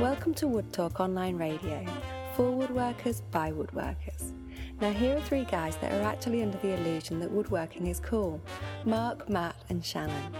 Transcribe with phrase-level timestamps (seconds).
[0.00, 1.84] Welcome to Wood Talk Online Radio,
[2.34, 4.32] for woodworkers by woodworkers.
[4.80, 8.40] Now, here are three guys that are actually under the illusion that woodworking is cool
[8.86, 10.34] Mark, Matt, and Shannon.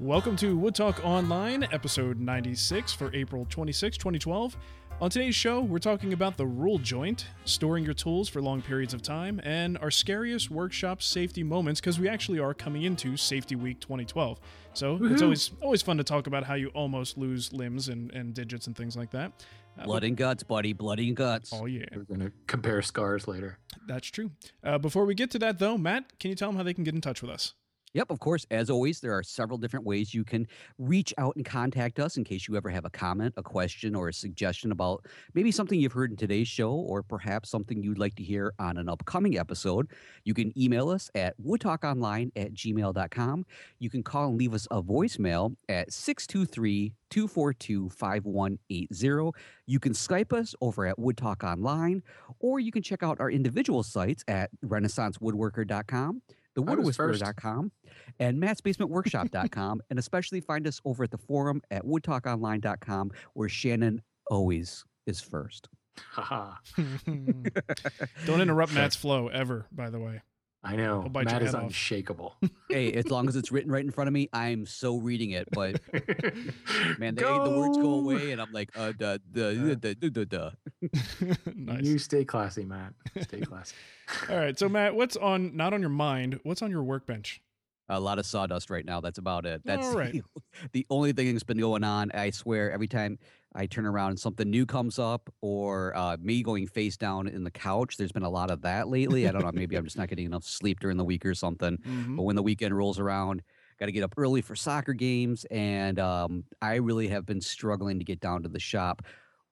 [0.00, 4.56] Welcome to Wood Talk Online, episode 96 for April 26, 2012.
[5.00, 8.92] On today's show, we're talking about the rule joint, storing your tools for long periods
[8.92, 13.56] of time, and our scariest workshop safety moments because we actually are coming into Safety
[13.56, 14.38] Week 2012.
[14.74, 18.34] So it's always always fun to talk about how you almost lose limbs and, and
[18.34, 19.32] digits and things like that.
[19.78, 20.74] Uh, Blood and guts, buddy.
[20.74, 21.50] Blood and guts.
[21.54, 23.58] Oh, yeah, We're going to compare scars later.
[23.86, 24.32] that's true.
[24.62, 26.84] Uh, before we get to that, though, Matt, can you tell them how they can
[26.84, 27.54] get in touch with us?
[27.94, 28.46] Yep, of course.
[28.52, 30.46] As always, there are several different ways you can
[30.78, 34.08] reach out and contact us in case you ever have a comment, a question, or
[34.08, 38.14] a suggestion about maybe something you've heard in today's show, or perhaps something you'd like
[38.14, 39.88] to hear on an upcoming episode.
[40.24, 43.44] You can email us at woodtalkonline at gmail.com.
[43.80, 49.30] You can call and leave us a voicemail at 623 242 5180.
[49.66, 52.02] You can Skype us over at Wood Talk Online,
[52.38, 56.22] or you can check out our individual sites at renaissancewoodworker.com,
[56.56, 57.22] I was first.
[57.22, 57.72] thewoodwhisperer.com,
[58.18, 64.84] and mattsbasementworkshop.com, and especially find us over at the forum at woodtalkonline.com, where Shannon always
[65.06, 65.68] is first.
[66.12, 66.54] Haha.
[68.26, 70.22] Don't interrupt Matt's flow ever, by the way.
[70.62, 71.10] I know.
[71.14, 71.62] I'll Matt is off.
[71.62, 72.36] unshakable.
[72.68, 75.48] hey, as long as it's written right in front of me, I'm so reading it.
[75.52, 75.80] But
[76.98, 80.24] man, the, the words go away, and I'm like, uh, duh, duh, duh, duh, duh,
[80.24, 80.50] duh.
[81.54, 81.84] nice.
[81.84, 82.92] You stay classy, Matt.
[83.22, 83.74] Stay classy.
[84.28, 86.40] All right, so Matt, what's on not on your mind?
[86.42, 87.40] What's on your workbench?
[87.90, 89.00] A lot of sawdust right now.
[89.00, 89.62] That's about it.
[89.64, 90.22] That's right.
[90.72, 92.10] the only thing that's been going on.
[92.12, 93.18] I swear, every time
[93.54, 97.44] I turn around and something new comes up, or uh, me going face down in
[97.44, 99.28] the couch, there's been a lot of that lately.
[99.28, 99.50] I don't know.
[99.52, 101.76] Maybe I'm just not getting enough sleep during the week or something.
[101.78, 102.16] Mhm.
[102.16, 103.42] But when the weekend rolls around,
[103.78, 107.98] got to get up early for soccer games, and um, I really have been struggling
[107.98, 109.02] to get down to the shop.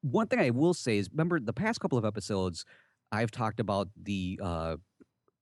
[0.03, 2.65] One thing I will say is, remember the past couple of episodes,
[3.11, 4.77] I've talked about the uh,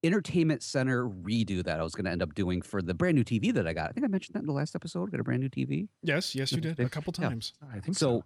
[0.04, 3.24] entertainment center redo that I was going to end up doing for the brand new
[3.24, 3.90] TV that I got.
[3.90, 5.10] I think I mentioned that in the last episode.
[5.10, 5.88] Got a brand new TV.
[6.02, 7.28] Yes, yes, you did a couple Yeah.
[7.28, 7.52] times.
[7.72, 8.18] I think so.
[8.20, 8.24] So,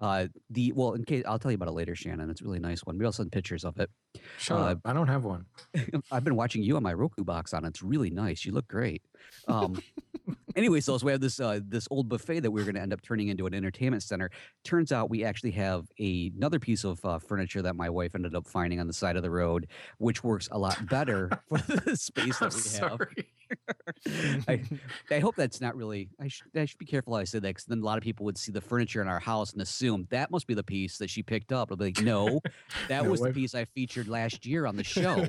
[0.00, 2.30] uh, the well, in case I'll tell you about it later, Shannon.
[2.30, 2.96] It's a really nice one.
[2.96, 3.90] Maybe I'll send pictures of it.
[4.38, 4.74] Sure, uh.
[4.84, 5.46] I don't have one.
[6.12, 7.64] I've been watching you on my Roku box on.
[7.64, 7.68] it.
[7.68, 8.44] It's really nice.
[8.44, 9.02] You look great.
[9.48, 9.80] Um,
[10.56, 12.92] anyway, so we have this uh, this old buffet that we are going to end
[12.92, 14.30] up turning into an entertainment center.
[14.64, 18.34] Turns out we actually have a, another piece of uh, furniture that my wife ended
[18.34, 19.68] up finding on the side of the road,
[19.98, 24.44] which works a lot better for the space that we have.
[24.48, 24.62] I,
[25.10, 26.10] I hope that's not really.
[26.20, 28.04] I should, I should be careful how I say that because then a lot of
[28.04, 30.98] people would see the furniture in our house and assume that must be the piece
[30.98, 31.70] that she picked up.
[31.70, 32.40] I'll be like, no,
[32.88, 35.26] that No, was the piece I featured last year on the show.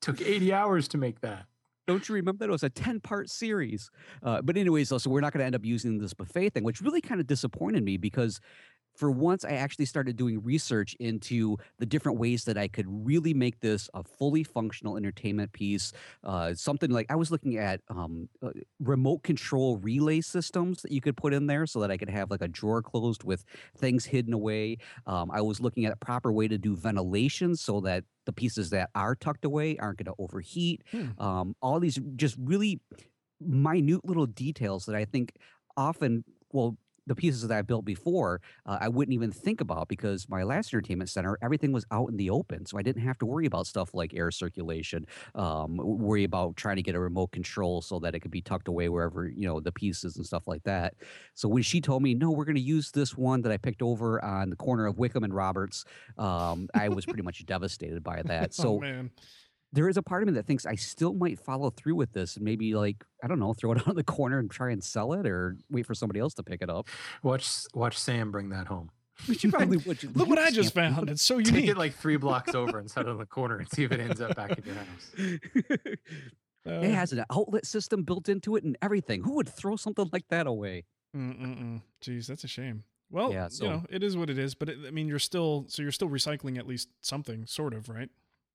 [0.00, 1.46] Took 80 hours to make that.
[1.86, 2.48] Don't you remember that?
[2.48, 3.90] It was a 10 part series.
[4.22, 6.64] Uh, but, anyways, so, so we're not going to end up using this buffet thing,
[6.64, 8.40] which really kind of disappointed me because
[8.94, 13.34] for once I actually started doing research into the different ways that I could really
[13.34, 15.92] make this a fully functional entertainment piece.
[16.22, 18.50] Uh, something like I was looking at um, uh,
[18.80, 22.30] remote control relay systems that you could put in there so that I could have
[22.30, 23.44] like a drawer closed with
[23.76, 24.78] things hidden away.
[25.06, 28.70] Um, I was looking at a proper way to do ventilation so that the pieces
[28.70, 30.82] that are tucked away aren't going to overheat.
[30.90, 31.08] Hmm.
[31.18, 32.80] Um, all these just really
[33.40, 35.34] minute little details that I think
[35.76, 36.76] often, well,
[37.06, 40.72] the pieces that I built before, uh, I wouldn't even think about because my last
[40.72, 42.66] entertainment center, everything was out in the open.
[42.66, 46.76] So I didn't have to worry about stuff like air circulation, um, worry about trying
[46.76, 49.60] to get a remote control so that it could be tucked away wherever, you know,
[49.60, 50.94] the pieces and stuff like that.
[51.34, 53.82] So when she told me, no, we're going to use this one that I picked
[53.82, 55.84] over on the corner of Wickham and Roberts,
[56.18, 58.52] um, I was pretty much devastated by that.
[58.62, 59.10] So oh man,
[59.72, 62.36] there is a part of me that thinks I still might follow through with this
[62.36, 64.82] and maybe like I don't know, throw it out on the corner and try and
[64.84, 66.88] sell it or wait for somebody else to pick it up.
[67.22, 68.90] Watch watch Sam bring that home.
[69.26, 70.16] Which you probably would.
[70.16, 71.08] look what I just found.
[71.10, 71.46] It's so unique.
[71.46, 71.70] Take unique.
[71.70, 74.00] it like three blocks over and set it in the corner and see if it
[74.00, 75.12] ends up back in your house.
[76.64, 79.22] Uh, it has an outlet system built into it and everything.
[79.24, 80.84] Who would throw something like that away?
[81.16, 81.82] Mm-mm-mm.
[82.04, 82.84] Jeez, that's a shame.
[83.10, 84.54] Well, Yeah, so- you know, it is what it is.
[84.54, 87.88] But it, I mean, you're still so you're still recycling at least something, sort of,
[87.88, 88.08] right?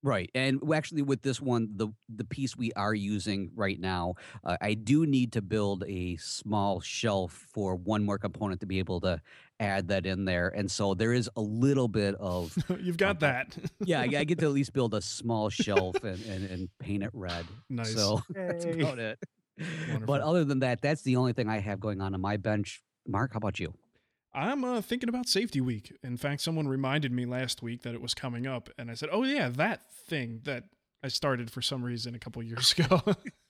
[0.03, 4.13] Right, and actually, with this one, the the piece we are using right now,
[4.44, 8.79] uh, I do need to build a small shelf for one more component to be
[8.79, 9.19] able to
[9.59, 13.57] add that in there, and so there is a little bit of You've got that.
[13.85, 17.03] yeah, I, I get to at least build a small shelf and, and, and paint
[17.03, 17.45] it red.
[17.69, 17.93] Nice.
[17.93, 19.19] So that's about it.
[19.59, 20.05] Wonderful.
[20.05, 22.83] But other than that, that's the only thing I have going on on my bench.
[23.07, 23.73] Mark, how about you?
[24.38, 25.92] I'm uh, thinking about Safety Week.
[26.04, 29.10] In fact, someone reminded me last week that it was coming up, and I said,
[29.12, 30.66] "Oh yeah, that thing that
[31.04, 33.01] I started for some reason a couple years ago.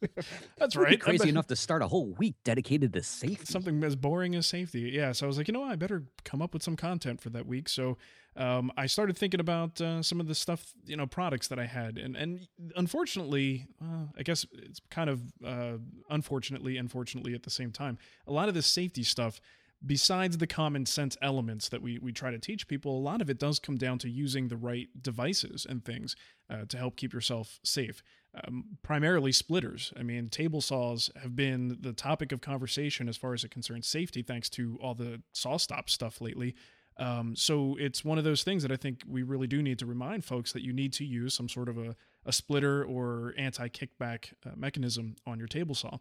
[0.58, 1.00] That's right.
[1.00, 3.46] Crazy bet- enough to start a whole week dedicated to safety.
[3.46, 4.92] something as boring as safety.
[4.94, 5.72] Yeah, so I was like, you know, what?
[5.72, 7.68] I better come up with some content for that week.
[7.70, 7.98] So
[8.36, 11.66] um, I started thinking about uh, some of the stuff, you know, products that I
[11.66, 15.78] had, and and unfortunately, uh, I guess it's kind of uh,
[16.10, 19.42] unfortunately, unfortunately at the same time, a lot of this safety stuff.
[19.86, 23.30] Besides the common sense elements that we, we try to teach people, a lot of
[23.30, 26.16] it does come down to using the right devices and things
[26.50, 28.02] uh, to help keep yourself safe
[28.46, 29.94] um, primarily splitters.
[29.98, 33.88] I mean, table saws have been the topic of conversation as far as it concerns
[33.88, 36.56] safety, thanks to all the SawStop stuff lately.
[37.00, 39.86] Um, so it's one of those things that I think we really do need to
[39.86, 41.96] remind folks that you need to use some sort of a,
[42.26, 45.98] a splitter or anti kickback uh, mechanism on your table saw.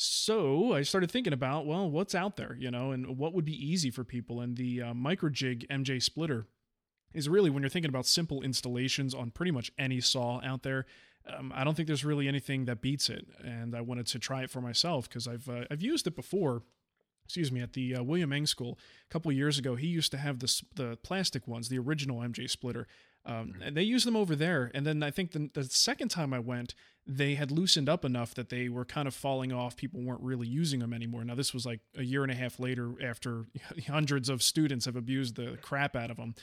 [0.00, 3.52] So I started thinking about, well, what's out there, you know, and what would be
[3.52, 4.40] easy for people.
[4.40, 6.46] And the uh, Microjig MJ splitter
[7.12, 10.86] is really when you're thinking about simple installations on pretty much any saw out there.
[11.26, 14.42] Um, I don't think there's really anything that beats it, and I wanted to try
[14.44, 16.62] it for myself because I've uh, I've used it before.
[17.24, 20.16] Excuse me, at the uh, William Ng School a couple years ago, he used to
[20.16, 22.86] have the the plastic ones, the original MJ splitter,
[23.26, 24.70] um, and they used them over there.
[24.74, 26.74] And then I think the, the second time I went,
[27.10, 29.76] they had loosened up enough that they were kind of falling off.
[29.76, 31.24] People weren't really using them anymore.
[31.24, 33.46] Now this was like a year and a half later, after
[33.88, 36.34] hundreds of students have abused the crap out of them.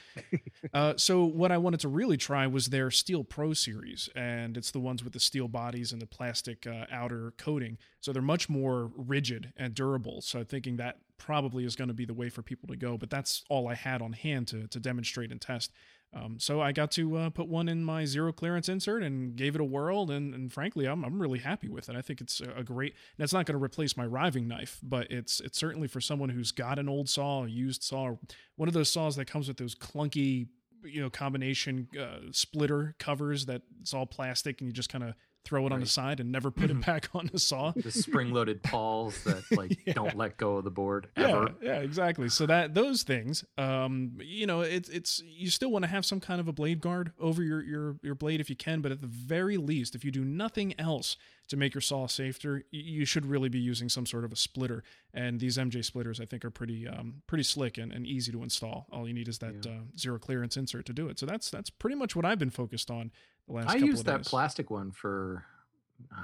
[0.74, 4.72] Uh, so what I wanted to really try was their Steel Pro series, and it's
[4.72, 7.78] the ones with the steel bodies and the plastic uh, outer coating.
[8.02, 10.22] So they're much more rigid and durable.
[10.22, 12.98] So thinking that probably is going to be the way for people to go.
[12.98, 15.72] But that's all I had on hand to to demonstrate and test.
[16.16, 19.54] Um, so I got to uh, put one in my zero clearance insert and gave
[19.54, 21.96] it a whirl, and, and frankly, I'm, I'm really happy with it.
[21.96, 22.94] I think it's a great.
[23.18, 26.54] That's not going to replace my riving knife, but it's it's certainly for someone who's
[26.54, 28.16] got an old saw, a used saw,
[28.56, 30.48] one of those saws that comes with those clunky,
[30.84, 35.16] you know, combination uh, splitter covers that it's all plastic and you just kind of
[35.46, 37.72] throw it on the side and never put it back on the saw.
[37.76, 39.94] The spring-loaded pawls that like Yeah.
[39.94, 41.56] don't let go of the board Yeah, ever.
[41.62, 42.28] yeah, exactly.
[42.30, 46.20] So that those things, um, you know, it's it's you still want to have some
[46.20, 49.02] kind of a blade guard over your your your blade if you can, but at
[49.02, 51.16] the very least, if you do nothing else
[51.48, 54.84] to make your saw safer, you should really be using some sort of a splitter.
[55.14, 58.42] And these MJ splitters, I think, are pretty um pretty slick and, and easy to
[58.42, 58.88] install.
[58.92, 59.72] All you need is that Yeah.
[59.72, 61.20] uh, zero clearance insert to do it.
[61.20, 63.12] So that's that's pretty much what I've been focused on
[63.48, 63.70] the last.
[63.70, 65.46] I used that plastic one for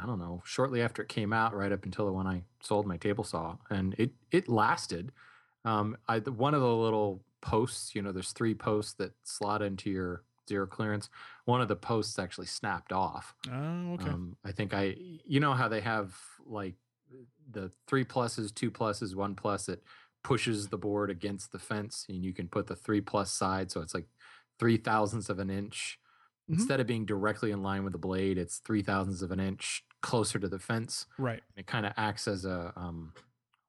[0.01, 2.97] I don't know, shortly after it came out, right up until when I sold my
[2.97, 5.11] table saw, and it it lasted.
[5.63, 9.61] Um, I the- one of the little posts, you know, there's three posts that slot
[9.61, 11.09] into your zero clearance.
[11.45, 13.33] One of the posts actually snapped off.
[13.49, 14.09] Oh, okay.
[14.09, 14.95] Um, I think I,
[15.25, 16.75] you know how they have like
[17.49, 19.83] the three pluses, two pluses, one plus It
[20.23, 23.81] pushes the board against the fence, and you can put the three plus side, so
[23.81, 24.07] it's like
[24.59, 25.97] three thousandths of an inch.
[26.51, 26.55] Mhm.
[26.59, 29.83] Instead of being directly in line with the blade, it's three thousandths of an inch
[30.01, 31.05] closer to the fence.
[31.17, 31.41] right.
[31.55, 33.13] It kind of acts as a um,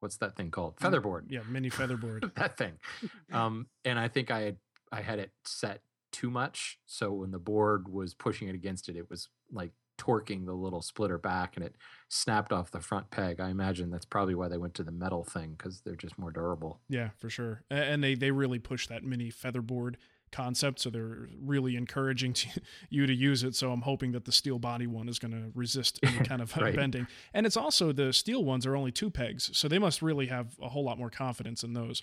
[0.00, 0.78] what's that thing called?
[0.80, 1.26] Featherboard.
[1.30, 2.32] Yeah, mini featherboard.
[2.36, 2.78] that thing.
[3.32, 4.56] Um, and I think I had
[4.90, 8.96] I had it set too much, so when the board was pushing it against it,
[8.96, 11.74] it was like torquing the little splitter back, and it
[12.08, 13.40] snapped off the front peg.
[13.40, 16.30] I imagine that's probably why they went to the metal thing because they're just more
[16.30, 16.80] durable.
[16.88, 17.62] Yeah, for sure.
[17.70, 19.96] And they they really push that mini featherboard
[20.32, 22.48] concept, so they're really encouraging to,
[22.90, 23.54] you to use it.
[23.54, 26.56] So I'm hoping that the steel body one is going to resist any kind of
[26.56, 26.74] Right.
[26.74, 27.06] bending.
[27.34, 30.56] And it's also the steel ones are only two pegs, so they must really have
[30.60, 32.02] a whole lot more confidence in those.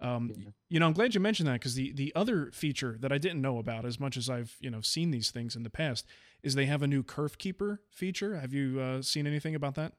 [0.00, 0.50] Um, Yeah.
[0.68, 3.40] You know, I'm glad you mentioned that because the the other feature that I didn't
[3.40, 6.06] know about, as much as I've you know seen these things in the past,
[6.42, 8.38] is they have a new kerf keeper feature.
[8.38, 9.92] Have you uh, seen anything about that?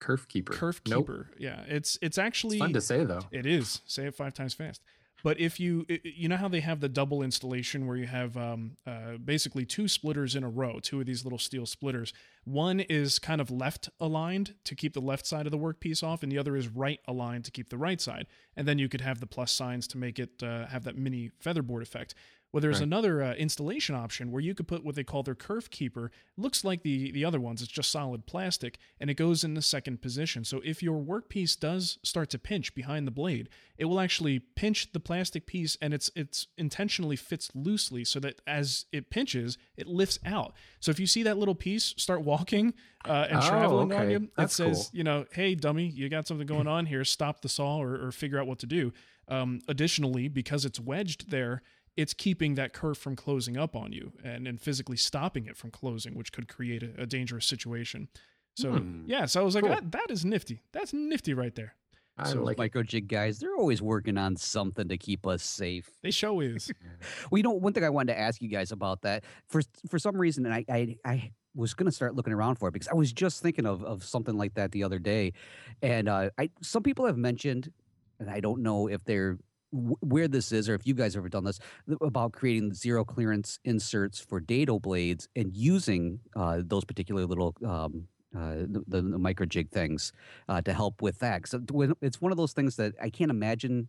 [0.00, 0.54] Kerf keeper.
[0.54, 1.06] Kerf Nope.
[1.08, 1.30] keeper.
[1.38, 3.26] Yeah, it's it's actually It's fun to say though.
[3.30, 3.82] it is.
[3.84, 4.80] Say it five times fast.
[5.22, 8.76] But if you, you know how they have the double installation where you have um,
[8.86, 12.12] uh, basically two splitters in a row, two of these little steel splitters.
[12.44, 16.22] One is kind of left aligned to keep the left side of the workpiece off,
[16.22, 18.26] and the other is right aligned to keep the right side.
[18.56, 21.30] And then you could have the plus signs to make it uh, have that mini
[21.38, 22.14] featherboard effect.
[22.52, 22.82] Well, there's Right.
[22.82, 26.10] another uh, installation option where you could put what they call their kerf keeper.
[26.36, 27.62] Looks like the the other ones.
[27.62, 30.44] It's just solid plastic, and it goes in the second position.
[30.44, 34.90] So if your workpiece does start to pinch behind the blade, it will actually pinch
[34.92, 39.86] the plastic piece, and it's it's intentionally fits loosely so that as it pinches, it
[39.86, 40.52] lifts out.
[40.80, 44.12] So if you see that little piece start walking uh, and Oh, traveling on okay.
[44.12, 44.98] you, That's it says, cool.
[44.98, 47.04] you know, hey dummy, you got something going on here.
[47.04, 48.92] Stop the saw or, or figure out what to do.
[49.28, 51.62] Um, additionally, because it's wedged there,
[51.96, 55.70] it's keeping that kerf from closing up on you and, and physically stopping it from
[55.70, 58.08] closing, which could create a, a dangerous situation.
[58.56, 59.04] So Hmm.
[59.06, 59.74] yeah, so I was like, Cool.
[59.74, 60.62] that, that is nifty.
[60.72, 61.74] That's nifty right there.
[62.18, 62.72] I So like it.
[62.72, 65.88] Microjig guys, they're always working on something to keep us safe.
[66.02, 66.70] They show is.
[67.30, 69.98] Well, you know, one thing I wanted to ask you guys about that for for
[69.98, 72.88] some reason, and I I, I was going to start looking around for it because
[72.88, 75.32] I was just thinking of of something like that the other day,
[75.80, 77.72] and uh, I some people have mentioned,
[78.18, 79.38] and I don't know if they're
[79.72, 81.58] wh- where this is or if you guys have ever done this
[82.00, 88.06] about creating zero clearance inserts for dado blades and using uh, those particular little um,
[88.36, 90.12] uh, the, the, Microjig things
[90.48, 91.48] uh, to help with that.
[91.48, 91.60] So
[92.00, 93.88] it's one of those things that I can't imagine.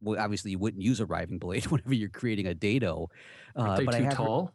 [0.00, 3.08] Well, obviously, you wouldn't use a riving blade whenever you're creating a dado.
[3.54, 4.52] Uh, they but I too heard- tall?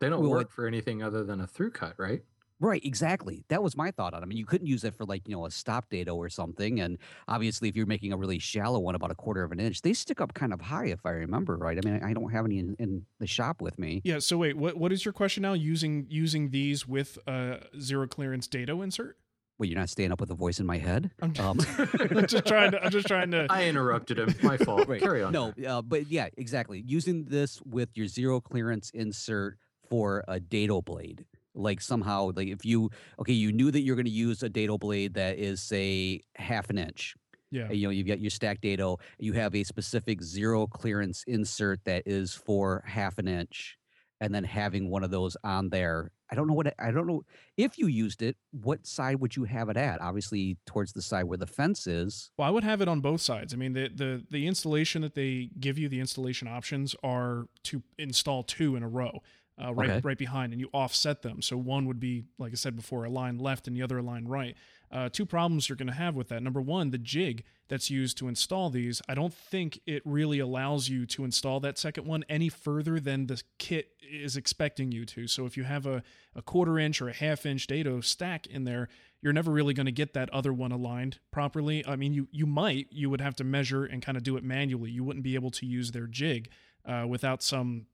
[0.00, 2.22] They don't Well, work it- for anything other than a through cut, right?
[2.62, 3.42] Right, exactly.
[3.48, 4.20] That was my thought on.
[4.22, 4.26] it.
[4.26, 6.78] I mean, you couldn't use it for like you know a stop dado or something.
[6.80, 9.80] And obviously, if you're making a really shallow one, about a quarter of an inch,
[9.80, 11.78] they stick up kind of high, if I remember right.
[11.82, 14.02] I mean, I don't have any in, in the shop with me.
[14.04, 14.18] Yeah.
[14.18, 15.54] So wait, what what is your question now?
[15.54, 19.16] Using using these with a zero clearance dado insert?
[19.58, 21.10] Well, you're not staying up with a voice in my head.
[21.20, 21.58] I'm, Um,
[22.26, 22.82] just trying to.
[22.82, 23.46] I'm just trying to.
[23.50, 24.34] I interrupted him.
[24.42, 24.86] My fault.
[24.88, 25.00] Right.
[25.00, 25.32] Carry on.
[25.32, 26.82] No, uh, but yeah, exactly.
[26.86, 31.24] Using this with your zero clearance insert for a dado blade.
[31.54, 34.78] Like somehow, like if you okay, you knew that you're going to use a dado
[34.78, 37.14] blade that is say half an inch.
[37.50, 37.68] Yeah.
[37.68, 38.98] Uh, You know, you've got your stack dado.
[39.18, 43.76] You have a specific zero clearance insert that is for half an inch,
[44.20, 46.12] and then having one of those on there.
[46.32, 47.22] I don't know what I don't know
[47.56, 48.36] if you used it.
[48.52, 50.00] What side would you have it at?
[50.00, 52.30] Obviously, towards the side where the fence is.
[52.38, 53.52] Well, I would have it on both sides.
[53.52, 57.82] I mean, the the the installation that they give you, the installation options are to
[57.98, 59.22] install two in a row,
[59.62, 60.00] uh, right Okay.
[60.02, 61.42] right behind, and you offset them.
[61.42, 64.02] So one would be, like I said before, a line left, and the other a
[64.02, 64.56] line right.
[64.92, 66.42] Uh, two problems you're going to have with that.
[66.42, 70.88] Number one, the jig that's used to install these, I don't think it really allows
[70.88, 75.28] you to install that second one any further than the kit is expecting you to.
[75.28, 76.02] So if you have a,
[76.34, 78.88] a quarter inch or a half inch dado stack in there,
[79.22, 81.86] you're never really going to get that other one aligned properly.
[81.86, 84.42] I mean, you you might, you would have to measure and kind of do it
[84.42, 84.90] manually.
[84.90, 86.48] You wouldn't be able to use their jig
[86.84, 87.86] uh, without some,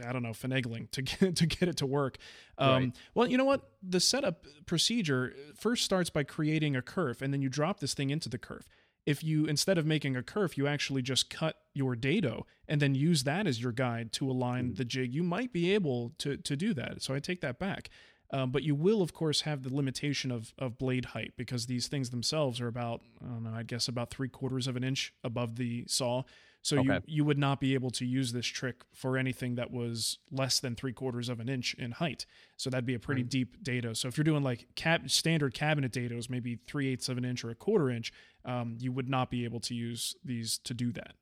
[0.00, 2.18] I don't know, finagling to get to get it to work.
[2.58, 2.92] Um, Right.
[3.14, 3.68] Well, you know what?
[3.82, 8.10] The setup procedure first starts by creating a kerf, and then you drop this thing
[8.10, 8.68] into the kerf.
[9.06, 12.94] If you instead of making a kerf, you actually just cut your dado and then
[12.94, 16.56] use that as your guide to align the jig, you might be able to to
[16.56, 17.02] do that.
[17.02, 17.90] So I take that back.
[18.30, 21.86] Um, but you will, of course, have the limitation of, of blade height because these
[21.86, 25.12] things themselves are about, I don't know, I guess about three quarters of an inch
[25.22, 26.22] above the saw.
[26.64, 27.04] So you, Okay.
[27.06, 30.74] you would not be able to use this trick for anything that was less than
[30.74, 32.24] three quarters of an inch in height.
[32.56, 33.30] So that'd be a pretty Right.
[33.30, 33.92] deep dado.
[33.92, 37.44] So if you're doing like cab, standard cabinet dados, maybe three eighths of an inch
[37.44, 38.12] or a quarter inch,
[38.46, 41.16] um, you would not be able to use these to do that.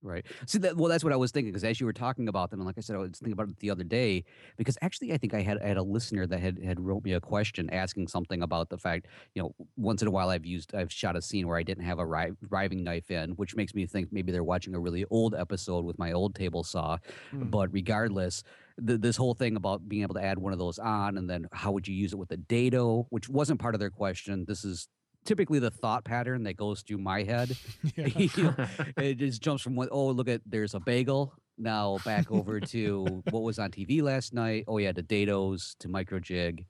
[0.00, 0.24] Right.
[0.46, 2.60] See that well that's what I was thinking because as you were talking about them
[2.60, 4.24] and like I said I was thinking about it the other day
[4.56, 7.14] because actually I think I had I had a listener that had had wrote me
[7.14, 10.72] a question asking something about the fact, you know, once in a while I've used
[10.72, 13.74] I've shot a scene where I didn't have a ri- riving knife in, which makes
[13.74, 16.98] me think maybe they're watching a really old episode with my old table saw.
[17.30, 17.50] Hmm.
[17.50, 18.44] But regardless,
[18.86, 21.48] th- this whole thing about being able to add one of those on and then
[21.52, 24.44] how would you use it with a dado, which wasn't part of their question.
[24.46, 24.88] This is
[25.28, 27.56] typically the thought pattern that goes through my head.
[27.96, 28.08] Yeah.
[28.18, 28.54] You know,
[28.96, 33.22] it just jumps from one oh look at there's a bagel now back over to
[33.30, 34.64] what was on TV last night.
[34.68, 36.64] Oh yeah, to dados to Microjig.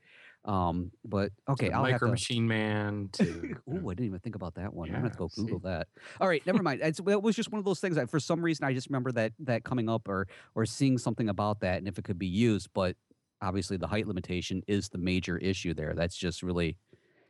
[0.44, 2.12] Um, but okay, To I'll have Micro to.
[2.12, 4.88] Machine Man to Ooh, I didn't even think about that one.
[4.88, 5.68] I'm gonna have to go Google see.
[5.68, 5.88] that.
[6.20, 6.80] All right, never mind.
[6.82, 9.12] It's, that was just one of those things that for some reason I just remember
[9.12, 12.26] that that coming up or or seeing something about that and if it could be
[12.26, 12.96] used, but
[13.42, 15.94] obviously the height limitation is the major issue there.
[15.94, 16.76] That's just really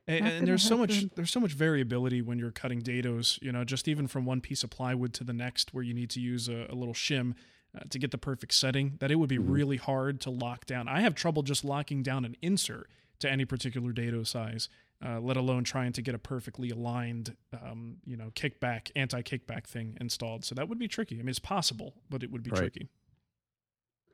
[0.09, 3.41] And, and gonna there's so much there's so much variability when you're cutting dados.
[3.43, 6.11] You know, just even from one piece of plywood to the next, where you need
[6.11, 7.35] to use a, a little shim
[7.77, 8.97] uh, to get the perfect setting.
[9.01, 9.51] That it would be Mhm.
[9.53, 10.89] really hard to lock down.
[10.89, 12.89] I have trouble just locking down an insert
[13.19, 14.69] to any particular dado size,
[15.05, 19.97] uh, let alone trying to get a perfectly aligned, um, you know, kickback anti-kickback thing
[20.01, 20.45] installed.
[20.45, 21.17] So that would be tricky.
[21.17, 22.61] I mean, it's possible, but it would be Right.
[22.61, 22.89] tricky.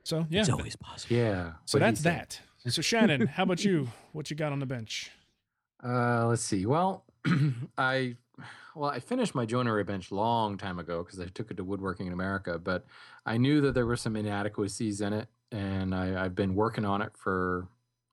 [0.03, 1.15] So yeah, it's always possible.
[1.15, 1.53] yeah.
[1.65, 2.41] so what that's that.
[2.67, 3.89] So Shannon, how about you?
[4.11, 5.11] What you got on the bench?
[5.85, 6.65] Uh, let's see.
[6.65, 7.03] Well,
[7.77, 8.15] I
[8.75, 12.07] well, I finished my joinery bench long time ago because I took it to woodworking
[12.07, 12.85] in America, but
[13.25, 17.01] I knew that there were some inadequacies in it, and I, I've been working on
[17.01, 17.67] it for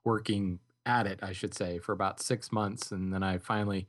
[0.05, 3.89] working at it, I should say, for about six months, and then I finally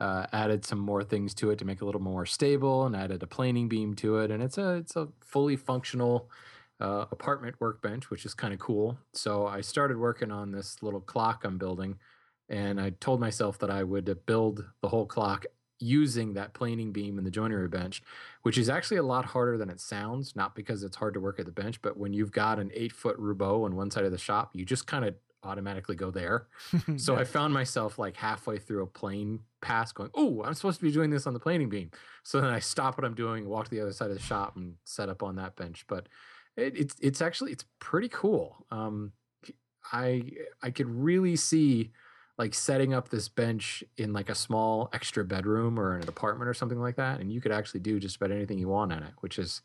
[0.00, 2.96] uh, added some more things to it to make it a little more stable, and
[2.96, 6.30] added a planing beam to it, and it's a it's a fully functional
[6.80, 8.98] uh, apartment workbench, which is kind of cool.
[9.12, 11.98] So I started working on this little clock I'm building
[12.48, 15.46] and I told myself that I would uh, build the whole clock
[15.80, 18.02] using that planing beam and the joinery bench,
[18.42, 20.34] which is actually a lot harder than it sounds.
[20.34, 22.92] Not because it's hard to work at the bench, but when you've got an eight
[22.92, 25.14] foot Roubo on one side of the shop, you just kind of
[25.44, 26.48] automatically go there.
[26.96, 30.84] So I found myself like halfway through a plane pass going, Oh, I'm supposed to
[30.84, 31.90] be doing this on the planing beam.
[32.24, 34.56] So then I stop what I'm doing, walk to the other side of the shop
[34.56, 35.84] and set up on that bench.
[35.86, 36.08] But
[36.56, 38.66] it, it's it's actually it's pretty cool.
[38.70, 39.12] Um
[39.92, 40.22] I
[40.62, 41.92] I could really see
[42.38, 46.48] like setting up this bench in like a small extra bedroom or in an apartment
[46.48, 49.02] or something like that and you could actually do just about anything you want on
[49.02, 49.62] it which is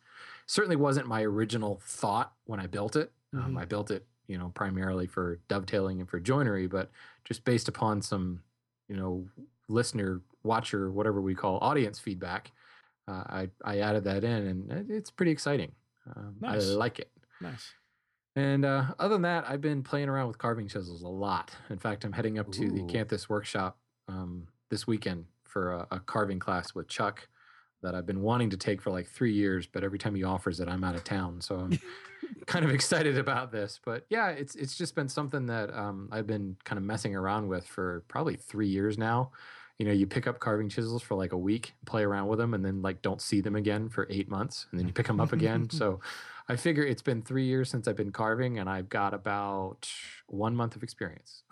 [0.48, 3.62] certainly wasn't my original thought when i built it um, Mhm.
[3.62, 6.90] i built it you know primarily for dovetailing and for joinery but
[7.24, 8.42] just based upon some
[8.90, 9.28] you know
[9.70, 12.52] listener watcher whatever we call audience feedback
[13.08, 15.74] uh, I, I added that in and it's pretty exciting
[16.16, 16.64] um, Nice.
[16.72, 17.74] i like it nice.
[18.36, 21.52] And uh, other than that, I've been playing around with carving chisels a lot.
[21.70, 22.88] In fact, I'm heading up to the Ooh.
[22.88, 27.28] Canthus workshop um, this weekend for a, a carving class with Chuck
[27.84, 30.60] that I've been wanting to take for like three years, but every time he offers
[30.60, 31.42] it, I'm out of town.
[31.42, 31.80] So I'm
[32.48, 33.80] kind of excited about this.
[33.86, 37.48] But yeah, it's it's just been something that um, I've been kind of messing around
[37.48, 39.32] with for probably three years now.
[39.78, 42.54] You know, you pick up carving chisels for like a week, play around with them,
[42.54, 45.20] and then like don't see them again for eight months, and then you pick them
[45.20, 45.70] up again.
[45.70, 46.00] so
[46.50, 49.90] I figure it's been three years since I've been carving, and I've got about
[50.28, 51.44] one month of experience.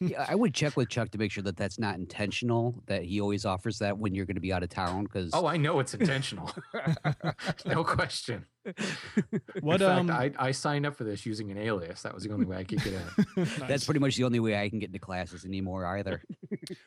[0.00, 2.82] Yeah, I would check with Chuck to make sure that that's not intentional.
[2.86, 5.04] That he always offers that when you're going to be out of town.
[5.04, 6.50] Because Oh, I know it's intentional,
[7.66, 8.46] no question.
[9.60, 12.02] What in um I, I signed up for this using an alias.
[12.02, 13.26] That was the only way I could get in.
[13.44, 13.84] that's nice.
[13.84, 15.84] pretty much the only way I can get into classes anymore.
[15.84, 16.22] Either.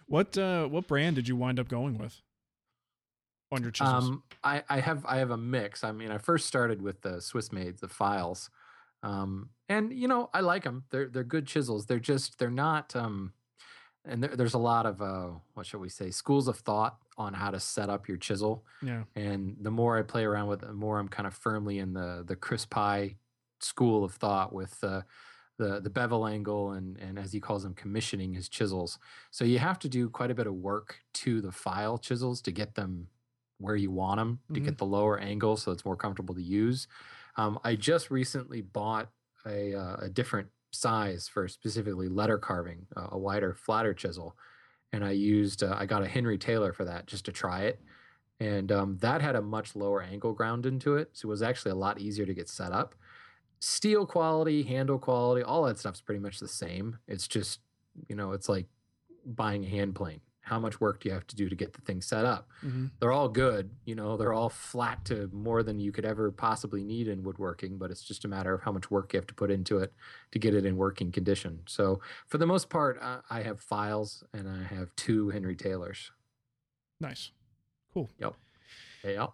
[0.08, 2.22] what uh what brand did you wind up going with
[3.52, 4.06] on your chisels?
[4.06, 5.84] Um, I, I have I have a mix.
[5.84, 8.50] I mean, I first started with the Swiss made the Pfeils,
[9.04, 10.84] um, and you know I like them.
[10.90, 11.86] They're they're good chisels.
[11.86, 12.96] They're just they're not.
[12.96, 13.34] Um,
[14.08, 17.34] and there, there's a lot of uh, what shall we say schools of thought on
[17.34, 18.64] how to set up your chisel.
[18.84, 19.04] yeah.
[19.16, 21.94] And the more I play around with it, the more I'm kind of firmly in
[21.94, 23.16] the the Chris Pye
[23.60, 25.02] school of thought with uh,
[25.58, 29.00] the the bevel angle and and as he calls them commissioning his chisels.
[29.32, 32.52] So you have to do quite a bit of work to the Pfeil chisels to
[32.52, 33.08] get them
[33.58, 34.62] where you want them to Mhm.
[34.62, 36.88] get the lower angle so it's more comfortable to use.
[37.38, 39.12] Um, I just recently bought
[39.46, 44.38] a uh, a different size for specifically letter carving, uh, a wider, flatter chisel,
[44.94, 47.82] and I used uh, I got a Henry Taylor for that just to try it
[48.40, 51.72] and um, that had a much lower angle ground into it so it was actually
[51.72, 52.96] a lot easier to get set up
[53.62, 57.62] steel quality handle quality all that stuff's pretty much the same it's just
[58.10, 58.68] you know it's like
[59.26, 61.82] buying a hand plane how much work do you have to do to get the
[61.82, 65.80] thing set up hmm they're all good you know they're all flat to more than
[65.80, 68.90] you could ever possibly need in woodworking but it's just a matter of how much
[68.90, 69.94] work you have to put into it
[70.32, 74.24] to get it in working condition so for the most part uh, i have Pfeils
[74.34, 76.12] and i have two henry taylors
[77.02, 77.32] Nice.
[77.94, 78.10] Cool.
[78.20, 78.36] Yep.
[79.04, 79.28] Yeah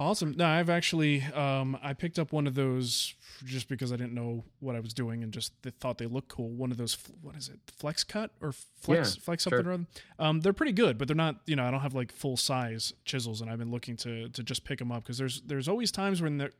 [0.00, 0.34] Awesome.
[0.36, 4.44] No, I've actually um I picked up one of those just because I didn't know
[4.60, 6.50] what I was doing and just thought they looked cool.
[6.50, 7.58] One of those what is it?
[7.66, 9.70] Flex cut or flex Yeah, flex something sure.
[9.70, 9.86] or other.
[10.20, 12.92] Um they're pretty good, but they're not, you know, I don't have like full size
[13.04, 15.90] chisels and I've been looking to to just pick them up because there's there's always
[15.90, 16.52] times when there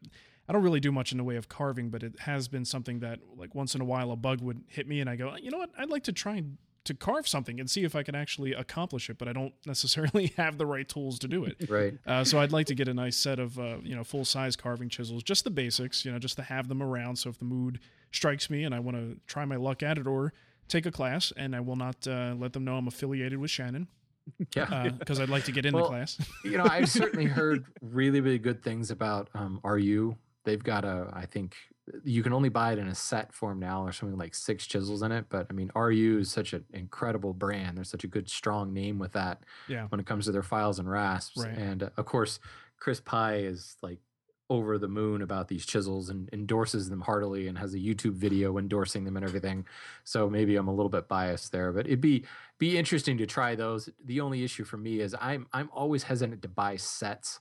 [0.49, 2.99] I don't really do much in the way of carving, but it has been something
[3.01, 5.51] that like once in a while a bug would hit me and I go, "You
[5.51, 5.71] know what?
[5.79, 6.57] I'd like to try and
[6.89, 10.29] to carve something and see if I can actually accomplish it, but I don't necessarily
[10.37, 11.57] have the right tools to do it.
[11.69, 14.25] right Uh, so I'd like to get a nice set of uh, you know full
[14.25, 17.17] size carving chisels, just the basics, you know, just to have them around.
[17.17, 17.79] So if the mood
[18.11, 20.33] strikes me and I want to try my luck at it or
[20.67, 23.89] take a class, and I will not uh, let them know I'm affiliated with Shannon
[24.57, 26.19] yeah because I'd like to get in the class.
[26.45, 30.17] you know, I've certainly heard really, really good things about um, Auriou.
[30.45, 31.55] They've got a, I think
[32.05, 33.85] you can only buy it in a set form now.
[33.85, 37.33] or something like six chisels in it, but I mean, Auriou is such an incredible
[37.33, 37.77] brand.
[37.77, 40.79] There's such a good, strong name with that yeah, when it comes to their files
[40.79, 41.45] and rasps.
[41.45, 41.57] Right.
[41.57, 42.41] And uh, of course,
[42.79, 43.99] Chris Pye is like
[44.51, 48.57] over the moon about these chisels and endorses them heartily and has a YouTube video
[48.57, 49.67] endorsing them and everything.
[50.05, 52.25] So maybe I'm a little bit biased there, but it'd be
[52.59, 53.91] be interesting to try those.
[54.05, 57.41] The only issue for me is I'm I'm always hesitant to buy sets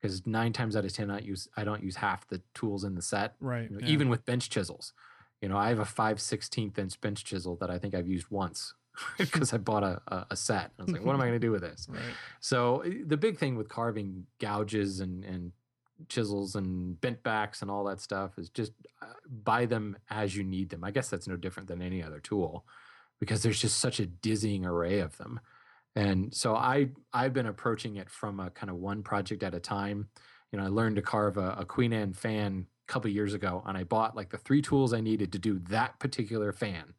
[0.00, 2.94] because nine times out of ten I use I don't use half the tools in
[2.94, 3.34] the set.
[3.40, 3.70] right.
[3.70, 3.92] You know, yeah.
[3.92, 4.92] Even with bench chisels.
[5.40, 8.26] You know, I have a 5 16th inch bench chisel that I think I've used
[8.28, 8.74] once
[9.18, 10.72] because I bought a, a, a set.
[10.78, 11.86] I was like, what am I going to do with this?
[11.88, 12.00] right.
[12.40, 15.52] So eh, the big thing with carving gouges and, and
[16.08, 19.06] chisels and bent backs and all that stuff is just uh,
[19.44, 20.84] buy them as you need them.
[20.84, 22.64] I guess that's no different than any other tool
[23.20, 25.40] because there's just such a dizzying array of them.
[25.96, 29.60] And so I I've been approaching it from a kind of one project at a
[29.60, 30.08] time.
[30.52, 33.62] You know, I learned to carve a, a Queen Anne fan a couple years ago,
[33.66, 36.94] and I bought like the three tools I needed to do that particular fan.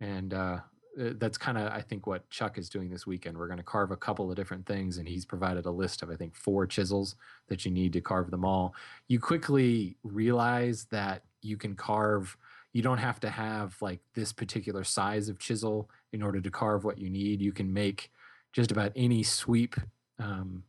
[0.00, 0.58] And uh,
[0.98, 3.36] uh, that's kind of I think what Chuck is doing this weekend.
[3.36, 6.10] We're going to carve a couple of different things, and he's provided a list of
[6.10, 7.16] I think four chisels
[7.48, 8.74] that you need to carve them all.
[9.08, 12.36] You quickly realize that you can carve
[12.72, 16.84] you don't have to have like this particular size of chisel in order to carve
[16.84, 17.40] what you need.
[17.40, 18.10] You can make
[18.56, 19.76] just about any sweep.
[20.18, 20.64] Um,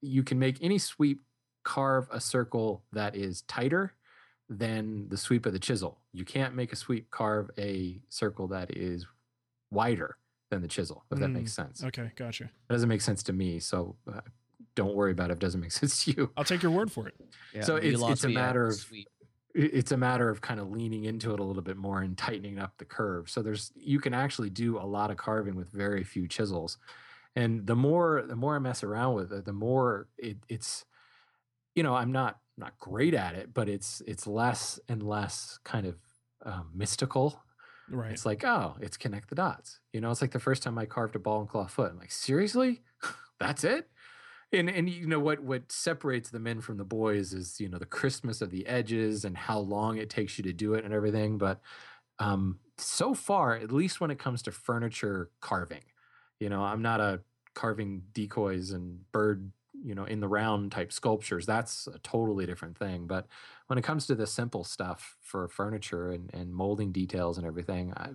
[0.00, 1.20] you can make any sweep
[1.64, 3.92] carve a circle that is tighter
[4.48, 5.98] than the sweep of the chisel.
[6.12, 9.04] You can't make a sweep carve a circle that is
[9.72, 10.16] wider
[10.50, 11.82] than the chisel, if that makes sense.
[11.82, 12.44] Okay, gotcha.
[12.68, 13.58] That doesn't make sense to me.
[13.58, 14.20] So uh,
[14.76, 16.30] don't worry about it if it doesn't make sense to you.
[16.36, 17.14] I'll take your word for it.
[17.52, 19.08] Yeah, So it's- it's a matter of- sweet.
[19.52, 22.16] it- it's a matter of kind of leaning into it a little bit more and
[22.16, 23.28] tightening up the curve.
[23.28, 26.78] So there's you can actually do a lot of carving with very few chisels.
[27.36, 30.84] And the more the more I mess around with it, the more it, it's
[31.74, 35.86] you know, I'm not not great at it, but it's it's less and less kind
[35.86, 35.96] of
[36.44, 37.42] um, mystical.
[37.88, 38.10] Right.
[38.10, 39.80] It's like, oh, it's connect the dots.
[39.92, 41.92] You know, it's like the first time I carved a ball and claw foot.
[41.92, 42.82] I'm like, seriously?
[43.38, 43.88] That's it?
[44.52, 47.78] And and you know what what separates the men from the boys is, you know,
[47.78, 50.94] the crispness of the edges and how long it takes you to do it and
[50.94, 51.36] everything.
[51.36, 51.60] But
[52.18, 55.82] um so far, at least when it comes to furniture carving,
[56.40, 57.20] you know, I'm not a
[57.56, 59.50] carving decoys and bird,
[59.82, 61.46] you know, in the round type sculptures.
[61.46, 63.08] That's a totally different thing.
[63.08, 63.26] But
[63.66, 67.92] when it comes to the simple stuff for furniture and, and molding details and everything,
[67.96, 68.10] I,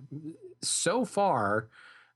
[0.62, 1.68] so far,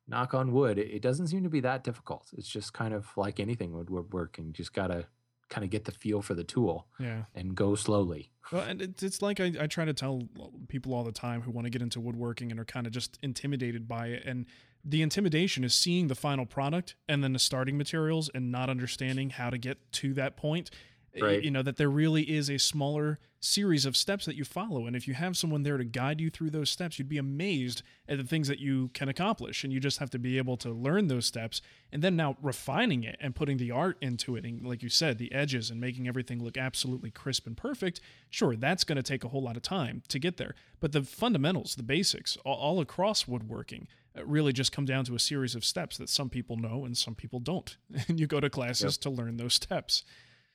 [0.08, 2.28] knock on wood, it, it doesn't seem to be that difficult.
[2.38, 4.52] It's just kind of like anything with woodworking.
[4.52, 5.06] Just got to
[5.48, 7.22] kind of get the feel for the tool yeah.
[7.34, 8.30] and go slowly.
[8.50, 10.22] Well, and it's, it's like I, I try to tell
[10.68, 13.18] people all the time who want to get into woodworking and are kind of just
[13.22, 14.24] intimidated by it.
[14.24, 14.46] And
[14.88, 19.30] the intimidation is seeing the final product and then the starting materials and not understanding
[19.30, 20.70] how to get to that point.
[21.14, 21.42] Eh, right.
[21.42, 24.86] You know, that there really is a smaller series of steps that you follow.
[24.86, 27.82] And if you have someone there to guide you through those steps, you'd be amazed
[28.08, 29.64] at the things that you can accomplish.
[29.64, 33.02] And you just have to be able to learn those steps and then now refining
[33.02, 34.44] it and putting the art into it.
[34.44, 38.00] And like you said, the edges and making everything look absolutely crisp and perfect.
[38.30, 40.54] Sure, that's going to take a whole lot of time to get there.
[40.80, 45.14] But the fundamentals, the basics, all, all across woodworking, uh, really just come down to
[45.14, 47.76] a series of steps that some people know and some people don't.
[48.08, 50.04] And you go to classes to learn those steps.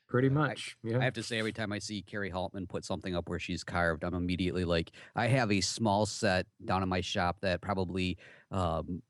[0.08, 0.78] Pretty I- much.
[0.84, 1.00] yeah.
[1.00, 3.63] I have to say, every time I see Kari Hultman put something up where she's
[3.63, 8.17] carved, I'm immediately like, I have a small set down in my shop that probably,
[8.52, 9.02] um,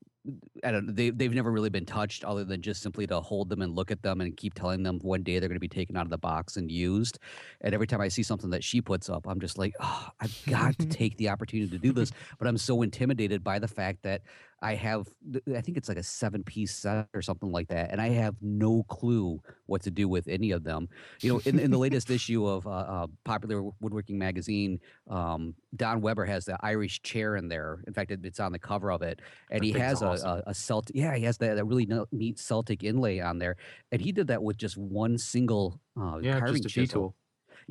[0.64, 3.62] I don't, they, they've never really been touched other than just simply to hold them
[3.62, 5.98] and look at them and keep telling them one day they're going to be taken
[5.98, 7.18] out of the box and used.
[7.62, 10.38] And every time I see something that she puts up, I'm just like, oh, I've
[10.48, 12.12] got to take the opportunity to do this.
[12.38, 14.22] But I'm so intimidated by the fact that
[14.62, 15.08] I have,
[15.56, 17.92] I think it's like a seven piece set or something like that.
[17.92, 20.88] And I have no clue what to do with any of them.
[21.22, 26.02] You know, in, in the latest issue of uh, uh, Popular Woodworking Magazine, um, Don
[26.02, 27.84] Weber has the Irish chair in there.
[27.88, 29.20] In fact, it, it's on the cover of it.
[29.50, 30.30] And That he has awesome.
[30.30, 33.56] a, a, Celtic, yeah, he has that, that really neat Celtic inlay on there.
[33.92, 37.02] And he did that with just one single uh, yeah, carving just a chisel.
[37.02, 37.16] tool.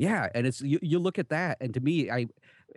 [0.01, 2.27] Yeah, and it's you, you look at that, and to me, I,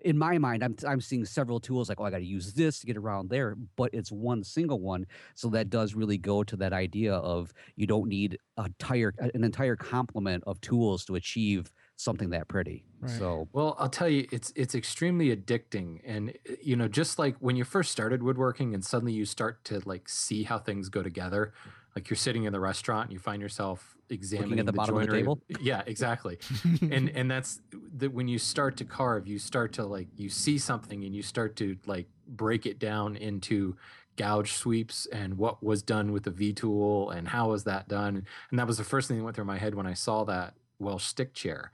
[0.04, 2.80] in my mind, I'm I'm seeing several tools like, oh, I got to use this
[2.82, 5.06] to get around there, but it's one single one,
[5.36, 9.44] so that does really go to that idea of you don't need a entire an
[9.44, 12.86] entire complement of tools to achieve something that pretty.
[13.00, 13.26] Right.
[13.26, 17.36] So Well, I'll tell you, it's it's extremely addicting, and uh, you know, just like
[17.40, 21.04] when you first started woodworking, and suddenly you start to like see how things go
[21.04, 21.54] together.
[21.96, 25.12] Like you're sitting in the restaurant, and you find yourself examining the bottom of the
[25.14, 25.40] table?
[25.62, 26.40] Yeah, exactly.
[26.82, 27.62] and and that's
[27.98, 31.22] that when you start to carve, you start to like you see something, and you
[31.22, 33.76] start to like break it down into
[34.16, 38.26] gouge sweeps and what was done with the V tool and how was that done.
[38.52, 40.54] And that was the first thing that went through my head when I saw that
[40.80, 41.72] Welsh stick chair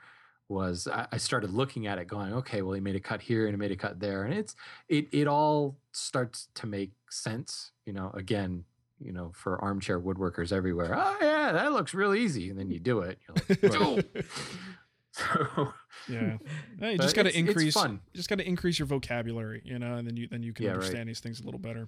[0.48, 3.46] was I, I started looking at it going, okay, well, he made a cut here
[3.46, 4.24] and he made a cut there.
[4.24, 4.56] And it's
[4.88, 8.66] it it all starts to make sense, you know, again,
[9.00, 10.94] you know, for armchair woodworkers everywhere.
[10.96, 12.50] Oh yeah, that looks real easy.
[12.50, 13.20] And then you do it.
[13.62, 14.00] You're like, "Oh."
[15.12, 15.74] so
[16.08, 16.38] Yeah,
[16.80, 17.74] Yeah, you just got to it's- it's increase.
[17.74, 18.00] fun.
[18.14, 20.66] You just got to increase your vocabulary, you know, and then you then you can
[20.66, 20.76] Yeah, right.
[20.78, 21.88] understand these things a little better.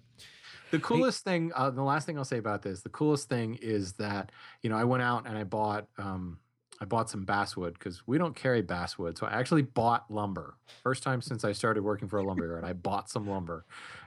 [0.72, 3.94] The coolest thing, uh, the last thing I'll say about this, the coolest thing is
[3.94, 6.40] that you know I went out and I bought um,
[6.80, 10.56] I bought some basswood because we don't carry basswood, so I actually bought lumber.
[10.82, 13.66] First time since I started working for a lumber yard, I bought some lumber,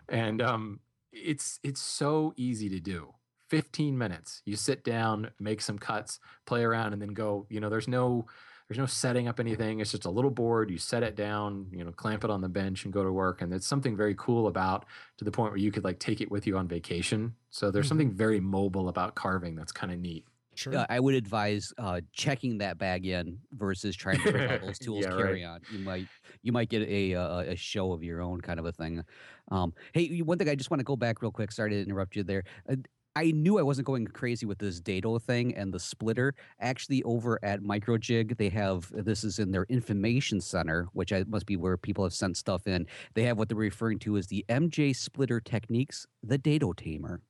[0.09, 0.81] and um,
[1.15, 3.15] it's it's so easy to do.
[3.51, 4.43] 15 minutes.
[4.47, 7.47] You sit down, make some cuts, play around, and then go.
[7.51, 8.27] You know, there's no
[8.69, 9.81] there's no setting up anything.
[9.81, 10.71] It's just a little board.
[10.71, 13.43] You set it down, you know, clamp it on the bench and go to work.
[13.43, 14.87] And it's something very cool about
[15.19, 17.35] to the point where you could like take it with you on vacation.
[17.51, 17.89] So there's Mhm.
[17.91, 20.27] something very mobile about carving that's kind of neat.
[20.55, 20.77] Sure.
[20.77, 24.79] uh, I would advise uh, checking that bag in versus trying to bring all those
[24.87, 25.61] tools Yeah, carry on.
[25.73, 26.07] You might
[26.43, 29.03] you might get a, a a show of your own kind of a thing.
[29.51, 31.53] Um, hey, one thing I just want to go back real quick.
[31.53, 32.45] Sorry to interrupt you there.
[32.69, 32.77] Uh,
[33.17, 36.35] I knew I wasn't going crazy with this dado thing and the splitter.
[36.61, 41.47] Actually, over at Microjig, they have this is in their information center, which I, must
[41.47, 42.89] be where people have sent stuff in.
[43.15, 47.21] They have what they're referring to as the MJ Splitter Techniques, the dado tamer.